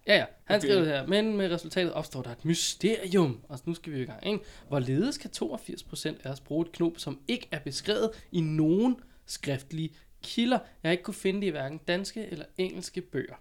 Ja, 0.08 0.16
ja. 0.18 0.26
Han 0.44 0.56
Okay. 0.58 0.68
skrev 0.68 0.86
her, 0.86 1.08
men 1.08 1.38
med 1.38 1.52
resultatet 1.52 1.94
opstår 1.94 2.22
der 2.22 2.30
et 2.32 2.46
mysterium. 2.46 3.40
Og 3.50 3.60
nu 3.66 3.74
skal 3.74 3.94
vi 3.94 3.98
jo 3.98 4.04
i 4.04 4.06
gang, 4.06 4.28
ikke? 4.28 4.40
Hvorledes 4.68 5.18
kan 5.18 5.30
82% 5.44 6.16
af 6.24 6.32
os 6.32 6.40
bruge 6.40 6.66
et 6.66 6.72
knop, 6.72 6.92
som 6.98 7.20
ikke 7.28 7.48
er 7.52 7.60
beskrevet 7.60 8.12
i 8.32 8.42
nogen 8.42 8.96
skriftlige 9.26 9.96
kilder? 10.24 10.60
Jeg 10.84 10.90
har 10.90 10.92
ikke 10.92 11.04
kunne 11.04 11.14
finde 11.14 11.42
det 11.42 11.48
i 11.48 11.50
hverken 11.50 11.78
danske 11.78 12.26
eller 12.26 12.46
engelske 12.58 13.02
bøger. 13.02 13.36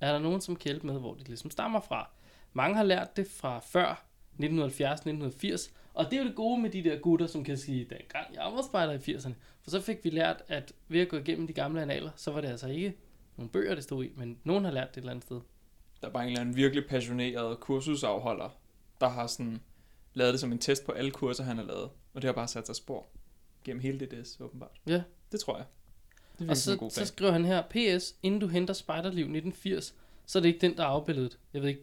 Er 0.00 0.12
der 0.12 0.18
nogen, 0.18 0.40
som 0.40 0.56
kan 0.56 0.68
hjælpe 0.68 0.86
med, 0.86 1.00
hvor 1.00 1.14
det 1.14 1.28
ligesom 1.28 1.50
stammer 1.50 1.80
fra? 1.80 2.10
Mange 2.52 2.76
har 2.76 2.84
lært 2.84 3.16
det 3.16 3.26
fra 3.26 3.58
før 3.58 4.06
1970-1980, 4.40 5.70
og 5.94 6.04
det 6.04 6.12
er 6.12 6.22
jo 6.22 6.28
det 6.28 6.36
gode 6.36 6.62
med 6.62 6.70
de 6.70 6.84
der 6.84 6.98
gutter, 6.98 7.26
som 7.26 7.44
kan 7.44 7.58
sige, 7.58 7.78
dengang 7.78 8.34
jeg 8.34 8.42
var 8.42 8.62
spejder 8.62 8.92
i 8.92 8.96
80'erne. 8.96 9.32
For 9.62 9.70
så 9.70 9.80
fik 9.80 10.04
vi 10.04 10.10
lært, 10.10 10.42
at 10.48 10.72
ved 10.88 11.00
at 11.00 11.08
gå 11.08 11.16
igennem 11.16 11.46
de 11.46 11.52
gamle 11.52 11.82
analer, 11.82 12.10
så 12.16 12.30
var 12.30 12.40
det 12.40 12.48
altså 12.48 12.68
ikke 12.68 12.96
nogle 13.36 13.50
bøger, 13.50 13.74
det 13.74 13.84
stod 13.84 14.04
i, 14.04 14.10
men 14.16 14.38
nogen 14.44 14.64
har 14.64 14.72
lært 14.72 14.88
det 14.88 14.96
et 14.96 15.00
eller 15.00 15.10
andet 15.10 15.24
sted. 15.24 15.40
Der 16.00 16.08
er 16.08 16.12
bare 16.12 16.22
en 16.22 16.28
eller 16.28 16.40
anden 16.40 16.56
virkelig 16.56 16.86
passioneret 16.88 17.60
kursusafholder, 17.60 18.48
der 19.00 19.08
har 19.08 19.26
sådan 19.26 19.60
lavet 20.14 20.32
det 20.32 20.40
som 20.40 20.52
en 20.52 20.58
test 20.58 20.86
på 20.86 20.92
alle 20.92 21.10
kurser, 21.10 21.44
han 21.44 21.56
har 21.56 21.64
lavet. 21.64 21.90
Og 22.14 22.22
det 22.22 22.24
har 22.24 22.32
bare 22.32 22.48
sat 22.48 22.66
sig 22.66 22.76
spor 22.76 23.06
gennem 23.64 23.80
hele 23.82 24.06
DDS, 24.06 24.40
åbenbart. 24.40 24.70
Ja. 24.86 25.02
Det 25.32 25.40
tror 25.40 25.56
jeg. 25.56 25.66
Det 26.38 26.46
Og 26.48 26.52
en 26.52 26.56
så, 26.56 26.76
god 26.76 26.90
så 26.90 27.06
skriver 27.06 27.32
han 27.32 27.44
her, 27.44 27.62
PS, 27.70 28.14
inden 28.22 28.40
du 28.40 28.46
henter 28.46 28.74
Spejderliv 28.74 29.22
1980, 29.24 29.94
så 30.26 30.38
er 30.38 30.40
det 30.40 30.48
ikke 30.48 30.60
den, 30.60 30.76
der 30.76 30.82
er 30.82 30.86
afbildet. 30.86 31.38
Jeg 31.54 31.62
ved 31.62 31.68
ikke, 31.68 31.82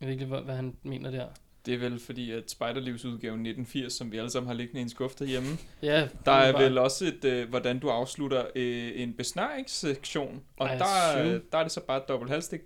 jeg 0.00 0.06
ved 0.06 0.12
ikke 0.12 0.24
lige, 0.24 0.34
hvad, 0.34 0.42
hvad 0.42 0.56
han 0.56 0.76
mener 0.82 1.10
der. 1.10 1.28
Det 1.66 1.74
er 1.74 1.78
vel 1.78 1.98
fordi, 2.00 2.30
at 2.30 2.50
Spejderlivsudgaven 2.50 3.40
1980, 3.46 3.92
som 3.92 4.12
vi 4.12 4.18
alle 4.18 4.30
sammen 4.30 4.46
har 4.46 4.54
liggende 4.54 4.80
i 4.80 4.82
en 4.82 4.88
skuffe 4.88 5.16
derhjemme, 5.18 5.48
Ja, 5.82 6.08
der 6.24 6.32
er 6.32 6.52
bare- 6.52 6.64
vel 6.64 6.78
også 6.78 7.04
et, 7.06 7.24
øh, 7.24 7.48
hvordan 7.48 7.78
du 7.78 7.88
afslutter 7.88 8.46
øh, 8.56 8.92
en 8.94 9.12
besnæringssektion. 9.14 10.42
Og 10.56 10.66
Ej, 10.66 10.78
der, 10.78 11.24
øh, 11.34 11.40
der 11.52 11.58
er 11.58 11.62
det 11.62 11.72
så 11.72 11.80
bare 11.80 11.96
et 12.02 12.08
dobbelt 12.08 12.30
halvstik. 12.30 12.60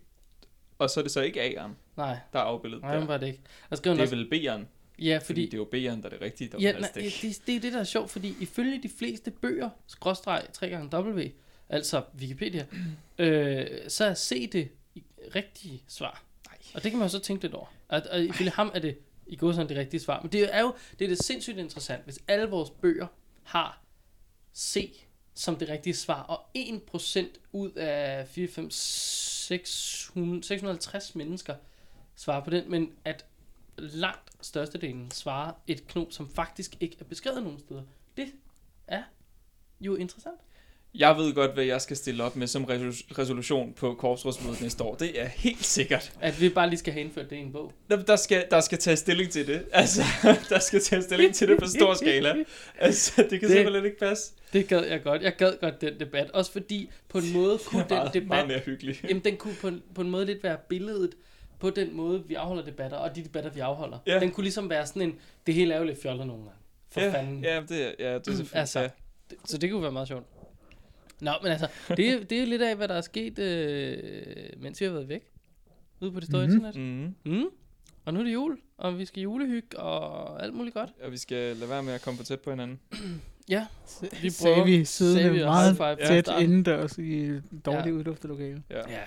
Og 0.79 0.91
så 0.91 1.01
er 1.01 1.03
det 1.05 1.13
så 1.13 1.21
ikke 1.21 1.43
A'eren. 1.43 1.71
Nej, 1.97 2.19
der 2.33 2.39
er 2.39 2.43
afbildet 2.43 2.81
nej, 2.83 2.95
der. 2.99 3.07
var 3.07 3.17
det 3.17 3.27
ikke. 3.27 3.41
Skrev 3.75 3.93
Det 3.93 3.99
er 3.99 4.03
også, 4.03 4.17
vel 4.17 4.29
B'eren, 4.35 4.65
ja, 4.99 5.19
fordi, 5.19 5.27
fordi, 5.27 5.45
det 5.45 5.55
er 5.55 5.59
jo 5.59 5.65
B'eren, 5.65 6.03
der 6.03 6.05
er 6.05 6.09
det 6.09 6.21
rigtige 6.21 6.51
ja, 6.61 6.73
nej, 6.73 6.91
det, 6.95 7.43
det 7.47 7.57
er 7.57 7.61
det, 7.61 7.73
der 7.73 7.79
er 7.79 7.85
sjovt, 7.85 8.11
fordi 8.11 8.35
ifølge 8.41 8.83
de 8.83 8.89
fleste 8.89 9.31
bøger, 9.31 9.71
skråstreg 9.87 10.47
3 10.53 10.69
gange 10.69 10.99
W, 10.99 11.23
altså 11.69 12.03
Wikipedia, 12.21 12.67
øh, 13.19 13.67
så 13.89 14.05
er 14.05 14.15
C 14.15 14.51
det 14.53 14.69
rigtige 15.35 15.83
svar. 15.89 16.25
Nej. 16.47 16.59
Og 16.75 16.83
det 16.83 16.91
kan 16.91 16.99
man 16.99 17.11
så 17.11 17.19
tænke 17.19 17.43
lidt 17.43 17.55
over. 17.55 17.67
At, 17.89 18.07
at 18.07 18.25
ifølge 18.25 18.51
ham 18.51 18.71
er 18.75 18.79
det 18.79 18.99
i 19.27 19.37
går 19.37 19.53
sådan 19.53 19.69
det 19.69 19.77
rigtige 19.77 20.01
svar. 20.01 20.23
Men 20.23 20.33
det 20.33 20.55
er 20.55 20.61
jo 20.61 20.75
det, 20.99 21.05
er 21.05 21.09
det 21.09 21.25
sindssygt 21.25 21.59
interessant, 21.59 22.05
hvis 22.05 22.19
alle 22.29 22.47
vores 22.47 22.71
bøger 22.71 23.07
har 23.43 23.83
C 24.55 25.05
som 25.39 25.57
det 25.57 25.69
rigtige 25.69 25.95
svar, 25.95 26.23
og 26.23 26.41
1% 26.59 27.21
ud 27.53 27.71
af 27.71 28.29
4, 28.29 28.49
5, 28.49 28.71
600, 28.71 30.45
650 30.45 31.15
mennesker 31.15 31.55
svarer 32.17 32.45
på 32.45 32.51
den, 32.51 32.71
men 32.71 32.93
at 33.05 33.25
langt 33.79 34.31
størstedelen 34.41 35.11
svarer 35.11 35.53
et 35.67 35.87
knop, 35.87 36.13
som 36.13 36.29
faktisk 36.35 36.77
ikke 36.81 36.97
er 37.01 37.05
beskrevet 37.05 37.43
nogen 37.43 37.59
steder. 37.59 37.83
Det 38.17 38.27
er 38.89 39.03
jo 39.81 39.95
interessant. 39.97 40.37
Jeg 40.95 41.17
ved 41.17 41.35
godt, 41.35 41.55
hvad 41.55 41.65
jeg 41.65 41.81
skal 41.81 41.97
stille 41.97 42.25
op 42.25 42.37
med 42.37 42.47
som 42.47 42.65
resolu- 42.65 43.19
resolution 43.19 43.73
på 43.73 43.95
korpsrådsmødet 43.95 44.61
næste 44.61 44.85
år. 44.85 44.95
Det 44.95 45.21
er 45.21 45.27
helt 45.27 45.65
sikkert. 45.65 46.13
At 46.21 46.41
vi 46.41 46.49
bare 46.49 46.69
lige 46.69 46.79
skal 46.79 46.93
have 46.93 47.05
indført 47.05 47.31
det 47.31 47.37
i 47.37 47.39
en 47.39 47.53
bog. 47.53 47.73
Der, 47.91 48.03
der, 48.03 48.17
skal, 48.17 48.47
der 48.51 48.61
skal 48.61 48.79
tage 48.79 48.97
stilling 48.97 49.31
til 49.31 49.47
det. 49.47 49.65
Altså, 49.73 50.03
der 50.51 50.59
skal 50.59 50.81
tage 50.83 51.03
stilling 51.03 51.35
til 51.35 51.49
det 51.49 51.59
på 51.59 51.67
stor 51.67 51.95
skala. 51.95 52.35
Altså, 52.79 53.13
det 53.31 53.41
kan 53.41 53.49
Det- 53.49 53.51
simpelthen 53.57 53.85
ikke 53.85 53.99
passe. 53.99 54.33
Det 54.53 54.69
gad 54.69 54.85
jeg 54.85 55.03
godt. 55.03 55.23
Jeg 55.23 55.37
gad 55.37 55.53
godt 55.61 55.81
den 55.81 56.01
debat. 56.01 56.31
Også 56.31 56.53
fordi 56.53 56.91
på 57.09 57.19
en 57.19 57.33
måde 57.33 57.59
kunne 57.67 57.83
den 57.89 57.89
meget, 57.97 58.15
debat 58.15 58.29
meget 58.29 58.49
mere 58.49 58.59
hyggeligt. 58.59 59.05
Jamen, 59.09 59.25
den 59.25 59.37
kunne 59.37 59.55
på 59.61 59.69
en, 59.69 59.83
på 59.95 60.01
en 60.01 60.11
måde 60.11 60.27
lidt 60.27 60.43
være 60.43 60.57
billedet 60.69 61.15
på 61.59 61.71
den 61.71 61.97
måde, 61.97 62.25
vi 62.27 62.35
afholder 62.35 62.65
debatter, 62.65 62.97
og 62.97 63.17
de 63.17 63.25
debatter, 63.25 63.51
vi 63.51 63.61
afholder. 63.61 63.99
Ja. 64.07 64.21
Den 64.21 64.31
kunne 64.31 64.45
ligesom 64.45 64.71
være 64.71 64.87
sådan 64.87 65.03
en, 65.03 65.15
det 65.47 65.55
hele 65.55 65.75
er 65.75 65.79
jo 65.79 65.85
lidt 65.85 66.03
fjollet 66.03 66.27
nogle 66.27 66.43
gange. 66.43 66.59
For 66.91 67.01
ja, 67.01 67.13
fanden. 67.13 67.45
ja, 67.45 67.61
det, 67.69 67.71
ja, 67.71 67.85
det 67.85 67.99
er 67.99 68.21
selvfølgelig. 68.25 68.55
Altså, 68.57 68.81
ja. 68.81 68.89
Det- 69.31 69.39
Så 69.45 69.59
det 69.59 69.71
kunne 69.71 69.83
være 69.83 69.93
meget 69.93 70.09
sjovt. 70.09 70.27
Nå, 71.21 71.31
men 71.43 71.53
altså, 71.53 71.69
det, 71.97 72.09
er- 72.09 72.25
det 72.25 72.43
er 72.43 72.47
lidt 72.47 72.63
af, 72.63 72.77
hvad 72.77 72.89
der 72.89 72.95
er 72.95 73.01
sket, 73.01 73.39
øh, 73.39 73.99
mens 74.63 74.81
vi 74.81 74.85
har 74.87 74.93
været 74.93 75.09
væk. 75.09 75.23
Ude 76.01 76.13
på 76.13 76.21
det 76.21 76.29
store 76.29 76.47
Mhm. 76.47 76.55
internet. 76.57 76.77
Mm. 77.25 77.33
Mm. 77.33 77.45
Og 78.05 78.15
nu 78.15 78.21
er 78.21 78.25
det 78.25 78.33
jul, 78.33 78.59
og 78.79 78.99
vi 78.99 79.05
skal 79.05 79.23
julehygge 79.23 79.79
og 79.79 80.43
alt 80.43 80.55
muligt 80.55 80.75
godt. 80.75 80.91
Og 81.05 81.13
vi 81.13 81.17
skal 81.17 81.57
lade 81.57 81.71
være 81.71 81.83
med 81.83 81.93
at 81.93 82.03
komme 82.03 82.19
for 82.19 82.25
tæt 82.25 82.41
på 82.41 82.51
hinanden. 82.51 82.81
Ja, 83.51 83.67
Vi 84.23 84.31
sagde 84.31 84.55
prøver- 84.55 84.67
vi 84.67 84.73
sagde 84.73 84.85
siddende 84.85 85.33
vi 85.33 85.43
og 85.43 85.47
meget 85.77 85.99
tæt 85.99 86.25
starten. 86.25 86.45
indendørs 86.45 86.99
i 86.99 87.21
et 87.25 87.43
dårligt 87.67 87.85
Ja. 87.87 87.91
ja. 87.91 87.97
udluftet 87.97 88.29
lokale. 88.31 88.63
Ja. 88.71 88.77
ja. 88.91 89.03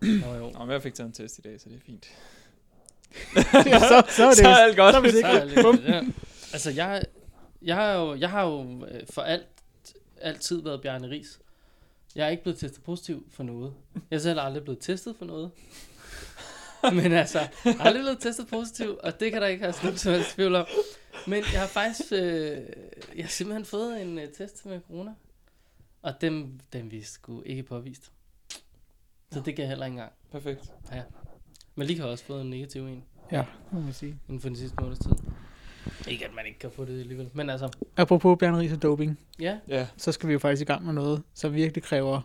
Nå, 0.00 0.34
jo. 0.34 0.50
Nå, 0.50 0.58
men 0.58 0.70
jeg 0.70 0.82
fik 0.82 0.94
taget 0.94 1.06
en 1.06 1.12
test 1.12 1.38
i 1.38 1.40
dag, 1.40 1.60
så 1.60 1.68
det 1.68 1.76
er 1.76 1.80
fint. 1.86 2.04
så, 3.90 4.02
så 4.08 4.24
er 4.24 4.28
det 4.28 4.36
så 4.36 4.48
er 4.48 4.54
alt 4.54 4.76
godt. 4.76 4.94
så 4.94 4.98
er 4.98 5.02
vi 5.02 5.10
Så 5.10 5.26
er 5.26 5.72
lidt, 5.72 5.84
ja. 5.88 6.02
Altså, 6.52 6.70
jeg, 6.70 7.02
jeg 7.62 7.76
har 7.76 7.92
jo, 7.92 8.14
jeg 8.14 8.30
har 8.30 8.44
jo 8.44 8.86
øh, 8.86 9.06
for 9.10 9.22
alt, 9.22 9.46
altid 10.20 10.62
været 10.62 10.82
Bjarne 10.82 11.10
Ries. 11.10 11.40
Jeg 12.14 12.26
er 12.26 12.30
ikke 12.30 12.42
blevet 12.42 12.58
testet 12.58 12.82
positiv 12.82 13.26
for 13.30 13.42
noget. 13.42 13.74
Jeg 14.10 14.16
er 14.16 14.20
selv 14.20 14.40
aldrig 14.40 14.62
blevet 14.62 14.80
testet 14.80 15.16
for 15.18 15.24
noget. 15.24 15.50
Men 17.02 17.12
altså, 17.12 17.38
jeg 17.64 17.76
aldrig 17.80 18.02
blevet 18.02 18.20
testet 18.20 18.46
positiv, 18.46 18.98
og 19.02 19.20
det 19.20 19.32
kan 19.32 19.42
der 19.42 19.48
ikke 19.48 19.62
have 19.64 19.72
sådan 19.72 19.98
som 19.98 20.12
helst 20.12 20.34
tvivl 20.34 20.54
om. 20.54 20.66
Men 21.26 21.44
jeg 21.52 21.60
har 21.60 21.66
faktisk, 21.66 22.12
øh, 22.12 22.58
jeg 23.16 23.24
har 23.24 23.28
simpelthen 23.28 23.64
fået 23.64 24.02
en 24.02 24.18
øh, 24.18 24.28
test 24.28 24.66
med 24.66 24.80
corona. 24.86 25.14
Og 26.02 26.20
dem, 26.20 26.60
dem 26.72 26.90
vi 26.90 27.02
sgu 27.02 27.42
ikke 27.46 27.62
påvist. 27.62 28.12
Så 29.32 29.40
det 29.40 29.54
kan 29.56 29.58
jeg 29.62 29.68
heller 29.68 29.86
ikke 29.86 29.92
engang. 29.94 30.12
Perfekt. 30.32 30.72
Men 31.74 31.86
lige 31.86 32.00
har 32.00 32.06
også 32.06 32.24
fået 32.24 32.40
en 32.40 32.50
negativ 32.50 32.86
en 32.86 33.04
Ja, 33.32 33.44
må 33.70 33.80
man 33.80 33.92
sige. 33.92 34.18
inden 34.28 34.40
for 34.40 34.48
den 34.48 34.56
sidste 34.56 34.76
måneds 34.80 34.98
tid. 34.98 35.10
Ikke 36.08 36.24
at 36.26 36.34
man 36.34 36.46
ikke 36.46 36.58
kan 36.58 36.70
få 36.70 36.84
det 36.84 37.00
alligevel. 37.00 37.30
Men 37.34 37.50
altså, 37.50 37.68
Apropos 37.96 38.36
Bjørn 38.38 38.56
Ries 38.56 38.72
og 38.72 38.82
doping, 38.82 39.18
ja. 39.40 39.58
Ja, 39.68 39.86
så 39.96 40.12
skal 40.12 40.28
vi 40.28 40.32
jo 40.32 40.38
faktisk 40.38 40.62
i 40.62 40.64
gang 40.64 40.84
med 40.84 40.92
noget, 40.92 41.22
som 41.34 41.54
virkelig 41.54 41.82
kræver 41.84 42.20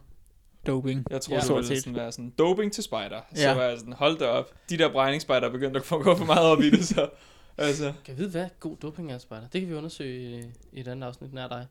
doping. 0.68 1.06
jeg 1.10 1.22
tror, 1.22 1.34
Ja. 1.34 1.40
ja. 1.42 1.48
det 1.48 1.56
ville 1.70 1.82
sådan 1.82 1.96
være 1.96 2.12
sådan, 2.12 2.30
doping 2.30 2.74
til 2.74 2.84
spejder. 2.84 3.22
Så 3.36 3.42
Ja. 3.42 3.54
var 3.54 3.64
jeg 3.64 3.78
sådan, 3.80 3.94
hold 3.94 4.20
da 4.20 4.26
op. 4.28 4.54
De 4.70 4.78
der 4.78 4.92
brejningsspejder 4.92 5.48
er 5.48 5.52
begyndt 5.52 5.78
at 5.78 5.84
få 5.84 6.04
gå 6.04 6.16
for 6.16 6.26
meget 6.26 6.46
op 6.46 6.62
i 6.62 6.70
det, 6.70 6.86
så... 6.86 7.10
Altså, 7.58 7.84
Kan 7.86 7.94
jeg 8.14 8.18
vide, 8.18 8.30
hvad 8.30 8.48
god 8.60 8.78
doping 8.78 9.12
er, 9.12 9.18
spejder? 9.18 9.48
Det 9.48 9.62
kan 9.62 9.70
vi 9.70 9.76
undersøge 9.76 10.40
i- 10.40 10.52
i 10.74 10.80
et 10.80 10.88
andet 10.88 11.08
afsnit 11.08 11.34
nær 11.34 11.48
dig. 11.48 11.66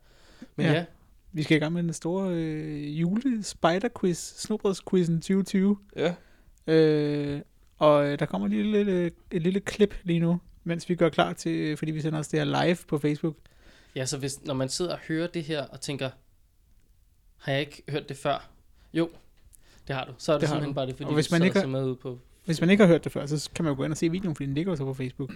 Men 0.57 0.67
Ja. 0.67 0.73
ja, 0.73 0.79
ja 0.79 0.85
Vi 1.33 1.43
skal 1.43 1.57
i 1.57 1.61
gang 1.61 1.73
med 1.73 1.83
den 1.83 1.93
store 1.93 2.31
øh, 2.35 3.01
jule 3.01 3.43
spider 3.43 3.89
quiz 4.01 4.19
snobrødsquizzen 4.19 5.17
2020. 5.21 5.77
ja. 5.97 6.15
Øh, 6.67 7.41
og 7.79 8.07
øh, 8.07 8.19
der 8.19 8.27
kommer 8.27 8.49
lige 8.49 8.61
et 8.61 8.67
lille, 8.87 9.11
et 9.31 9.43
lille 9.43 9.61
klip 9.61 9.95
lige 10.03 10.21
nu, 10.21 10.41
mens 10.65 10.89
vi 10.89 10.95
gør 10.95 11.09
klar 11.09 11.33
til, 11.33 11.77
fordi 11.77 11.91
vi 11.93 12.01
sender 12.01 12.19
os 12.19 12.29
det 12.29 12.39
her 12.41 12.65
live 12.65 12.77
på 12.89 12.99
Facebook. 12.99 13.37
ja, 13.97 14.07
så 14.07 14.19
hvis, 14.19 14.45
når 14.45 14.55
man 14.55 14.69
sidder 14.69 14.93
og 14.93 14.99
hører 15.09 15.27
det 15.27 15.45
her 15.45 15.67
og 15.67 15.81
tænker, 15.81 16.11
har 17.37 17.53
jeg 17.53 17.61
ikke 17.61 17.83
hørt 17.89 18.09
det 18.09 18.17
før? 18.17 18.49
Jo, 18.95 19.11
det 19.89 19.97
har 19.97 20.05
du. 20.05 20.13
Så 20.19 20.33
er 20.33 20.37
det, 20.37 20.41
Det 20.41 20.49
simpelthen 20.49 20.71
du. 20.71 20.75
bare 20.75 20.87
det, 20.87 20.95
fordi 20.97 21.09
Og 21.09 21.15
hvis 21.15 21.27
du 21.29 21.35
man 21.35 21.43
ikke 21.43 21.55
har- 21.57 21.63
så 21.63 21.69
med 21.69 21.85
ud 21.85 21.97
på... 21.97 22.19
Hvis 22.45 22.61
man 22.61 22.71
ikke 22.71 22.83
har 22.85 22.89
hørt 22.89 23.05
det 23.05 23.13
før, 23.13 23.27
så 23.27 23.51
kan 23.55 23.65
man 23.65 23.73
jo 23.73 23.77
gå 23.77 23.85
ind 23.85 23.93
og 23.93 23.97
se 23.97 24.11
videoen, 24.11 24.37
fordi 24.37 24.47
den 24.47 24.55
ligger 24.55 24.75
så 24.75 24.85
på 24.85 24.95
Facebook. 24.95 25.31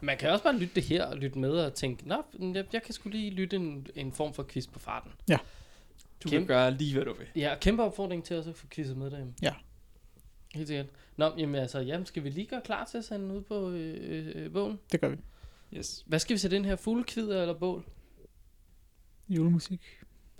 Man 0.00 0.18
kan 0.18 0.30
også 0.30 0.44
bare 0.44 0.56
lytte 0.58 0.74
det 0.74 0.82
her 0.82 1.04
og 1.04 1.16
lytte 1.16 1.38
med 1.38 1.50
og 1.50 1.74
tænke, 1.74 2.08
nå, 2.08 2.22
jeg, 2.40 2.64
jeg 2.72 2.82
kan 2.82 2.94
skulle 2.94 3.18
lige 3.18 3.30
lytte 3.30 3.56
en, 3.56 3.86
en 3.94 4.12
form 4.12 4.34
for 4.34 4.42
quiz 4.48 4.66
på 4.66 4.78
farten. 4.78 5.10
Du 6.24 6.28
Kæmpe- 6.28 6.30
kan 6.38 6.46
gøre 6.46 6.70
lige, 6.70 6.94
hvad 6.94 7.04
du 7.04 7.14
vil. 7.14 7.26
Ja, 7.36 7.54
kæmpe 7.60 7.82
opfordring 7.82 8.24
til 8.24 8.36
også 8.36 8.50
at 8.50 8.56
få 8.56 8.66
quizzet 8.70 8.96
med 8.96 9.10
derhjemme. 9.10 9.34
Ja. 9.42 9.52
Helt 10.54 10.68
sikkert. 10.68 10.86
Nå, 11.16 11.32
jamen 11.38 11.54
altså, 11.54 11.78
jamen, 11.80 12.06
skal 12.06 12.24
vi 12.24 12.28
lige 12.30 12.46
gøre 12.46 12.60
klar 12.64 12.84
til 12.84 12.98
at 12.98 13.04
sende 13.04 13.34
ud 13.34 13.40
på 13.42 13.70
øh, 13.70 14.26
øh, 14.34 14.52
bogen? 14.52 14.78
Det 14.92 15.00
gør 15.00 15.08
vi. 15.08 15.16
Yes. 15.76 16.04
Hvad 16.06 16.18
skal 16.18 16.34
vi 16.34 16.38
sætte 16.38 16.56
ind 16.56 16.66
her? 16.66 16.76
Fuglekvider 16.76 17.40
eller 17.40 17.54
bål? 17.54 17.84
Julemusik. 19.28 19.80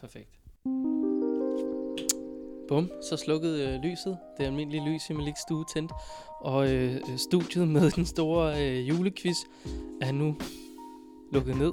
Perfekt. 0.01 0.29
Bum, 2.69 2.91
så 3.11 3.17
slukkede 3.17 3.69
øh, 3.69 3.83
lyset. 3.83 4.19
Det 4.39 4.45
almindelige 4.45 4.85
lys 4.85 5.11
i 5.11 5.13
Maliks 5.13 5.41
stue 5.41 5.65
tændt. 5.75 5.93
Og 6.41 6.73
øh, 6.73 6.95
øh, 6.95 7.19
studiet 7.19 7.69
med 7.69 7.91
den 7.91 8.07
store 8.07 8.65
øh, 8.65 8.89
julequiz 8.89 9.37
er 10.01 10.13
nu 10.13 10.37
lukket 11.33 11.57
ned. 11.57 11.73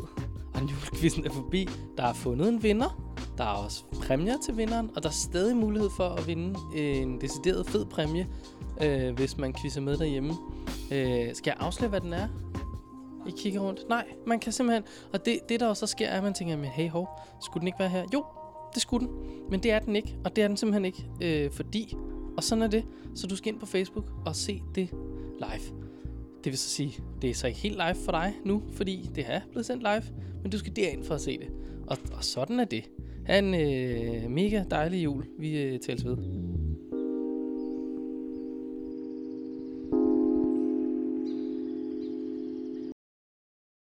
Og 0.53 0.61
julequizzen 0.71 1.25
er 1.25 1.29
forbi. 1.29 1.69
Der 1.97 2.03
er 2.03 2.13
fundet 2.13 2.49
en 2.49 2.63
vinder. 2.63 3.13
Der 3.37 3.43
er 3.43 3.63
også 3.65 3.83
præmier 4.01 4.37
til 4.45 4.57
vinderen. 4.57 4.91
Og 4.95 5.03
der 5.03 5.09
er 5.09 5.13
stadig 5.13 5.57
mulighed 5.57 5.89
for 5.97 6.09
at 6.09 6.27
vinde 6.27 6.59
en 6.75 7.21
decideret 7.21 7.67
fed 7.67 7.85
præmie, 7.85 8.27
øh, 8.81 9.15
hvis 9.15 9.37
man 9.37 9.53
quizzer 9.61 9.81
med 9.81 9.97
derhjemme. 9.97 10.33
Øh, 10.91 11.35
skal 11.35 11.53
jeg 11.57 11.65
afsløre, 11.67 11.89
hvad 11.89 12.01
den 12.01 12.13
er? 12.13 12.27
I 13.27 13.31
kigger 13.37 13.59
rundt. 13.59 13.89
Nej, 13.89 14.05
man 14.27 14.39
kan 14.39 14.51
simpelthen... 14.51 14.83
Og 15.13 15.25
det, 15.25 15.39
det 15.49 15.59
der 15.59 15.67
også 15.67 15.87
sker, 15.87 16.07
er, 16.07 16.17
at 16.17 16.23
man 16.23 16.33
tænker, 16.33 16.57
men 16.57 16.65
hey 16.65 16.89
hov, 16.89 17.09
skulle 17.41 17.61
den 17.61 17.67
ikke 17.67 17.79
være 17.79 17.89
her? 17.89 18.03
Jo, 18.13 18.25
det 18.73 18.81
skulle 18.81 19.07
den. 19.07 19.15
Men 19.49 19.63
det 19.63 19.71
er 19.71 19.79
den 19.79 19.95
ikke, 19.95 20.15
og 20.25 20.35
det 20.35 20.43
er 20.43 20.47
den 20.47 20.57
simpelthen 20.57 20.85
ikke, 20.85 21.05
øh, 21.21 21.51
fordi... 21.51 21.95
Og 22.37 22.43
sådan 22.43 22.61
er 22.61 22.67
det. 22.67 22.85
Så 23.15 23.27
du 23.27 23.35
skal 23.35 23.53
ind 23.53 23.59
på 23.59 23.65
Facebook 23.65 24.11
og 24.25 24.35
se 24.35 24.61
det 24.75 24.89
live. 25.39 25.79
Det 26.43 26.51
vil 26.51 26.57
så 26.57 26.69
sige, 26.69 26.93
det 27.21 27.29
er 27.29 27.33
så 27.33 27.47
ikke 27.47 27.59
helt 27.59 27.75
live 27.75 27.95
for 28.05 28.11
dig 28.11 28.33
nu, 28.45 28.63
fordi 28.71 29.09
det 29.15 29.25
er 29.27 29.41
blevet 29.51 29.65
sendt 29.65 29.83
live, 29.83 30.03
men 30.41 30.51
du 30.51 30.57
skal 30.57 30.75
derind 30.75 31.03
for 31.03 31.15
at 31.15 31.21
se 31.21 31.37
det. 31.37 31.47
Og, 31.87 31.97
og 32.13 32.23
sådan 32.23 32.59
er 32.59 32.65
det. 32.65 32.89
Ha' 33.25 33.39
en 33.39 33.53
øh, 33.53 34.31
mega 34.31 34.63
dejlig 34.71 35.03
jul. 35.03 35.25
Vi 35.39 35.61
øh, 35.61 35.79
tales 35.79 36.05
ved. 36.05 36.17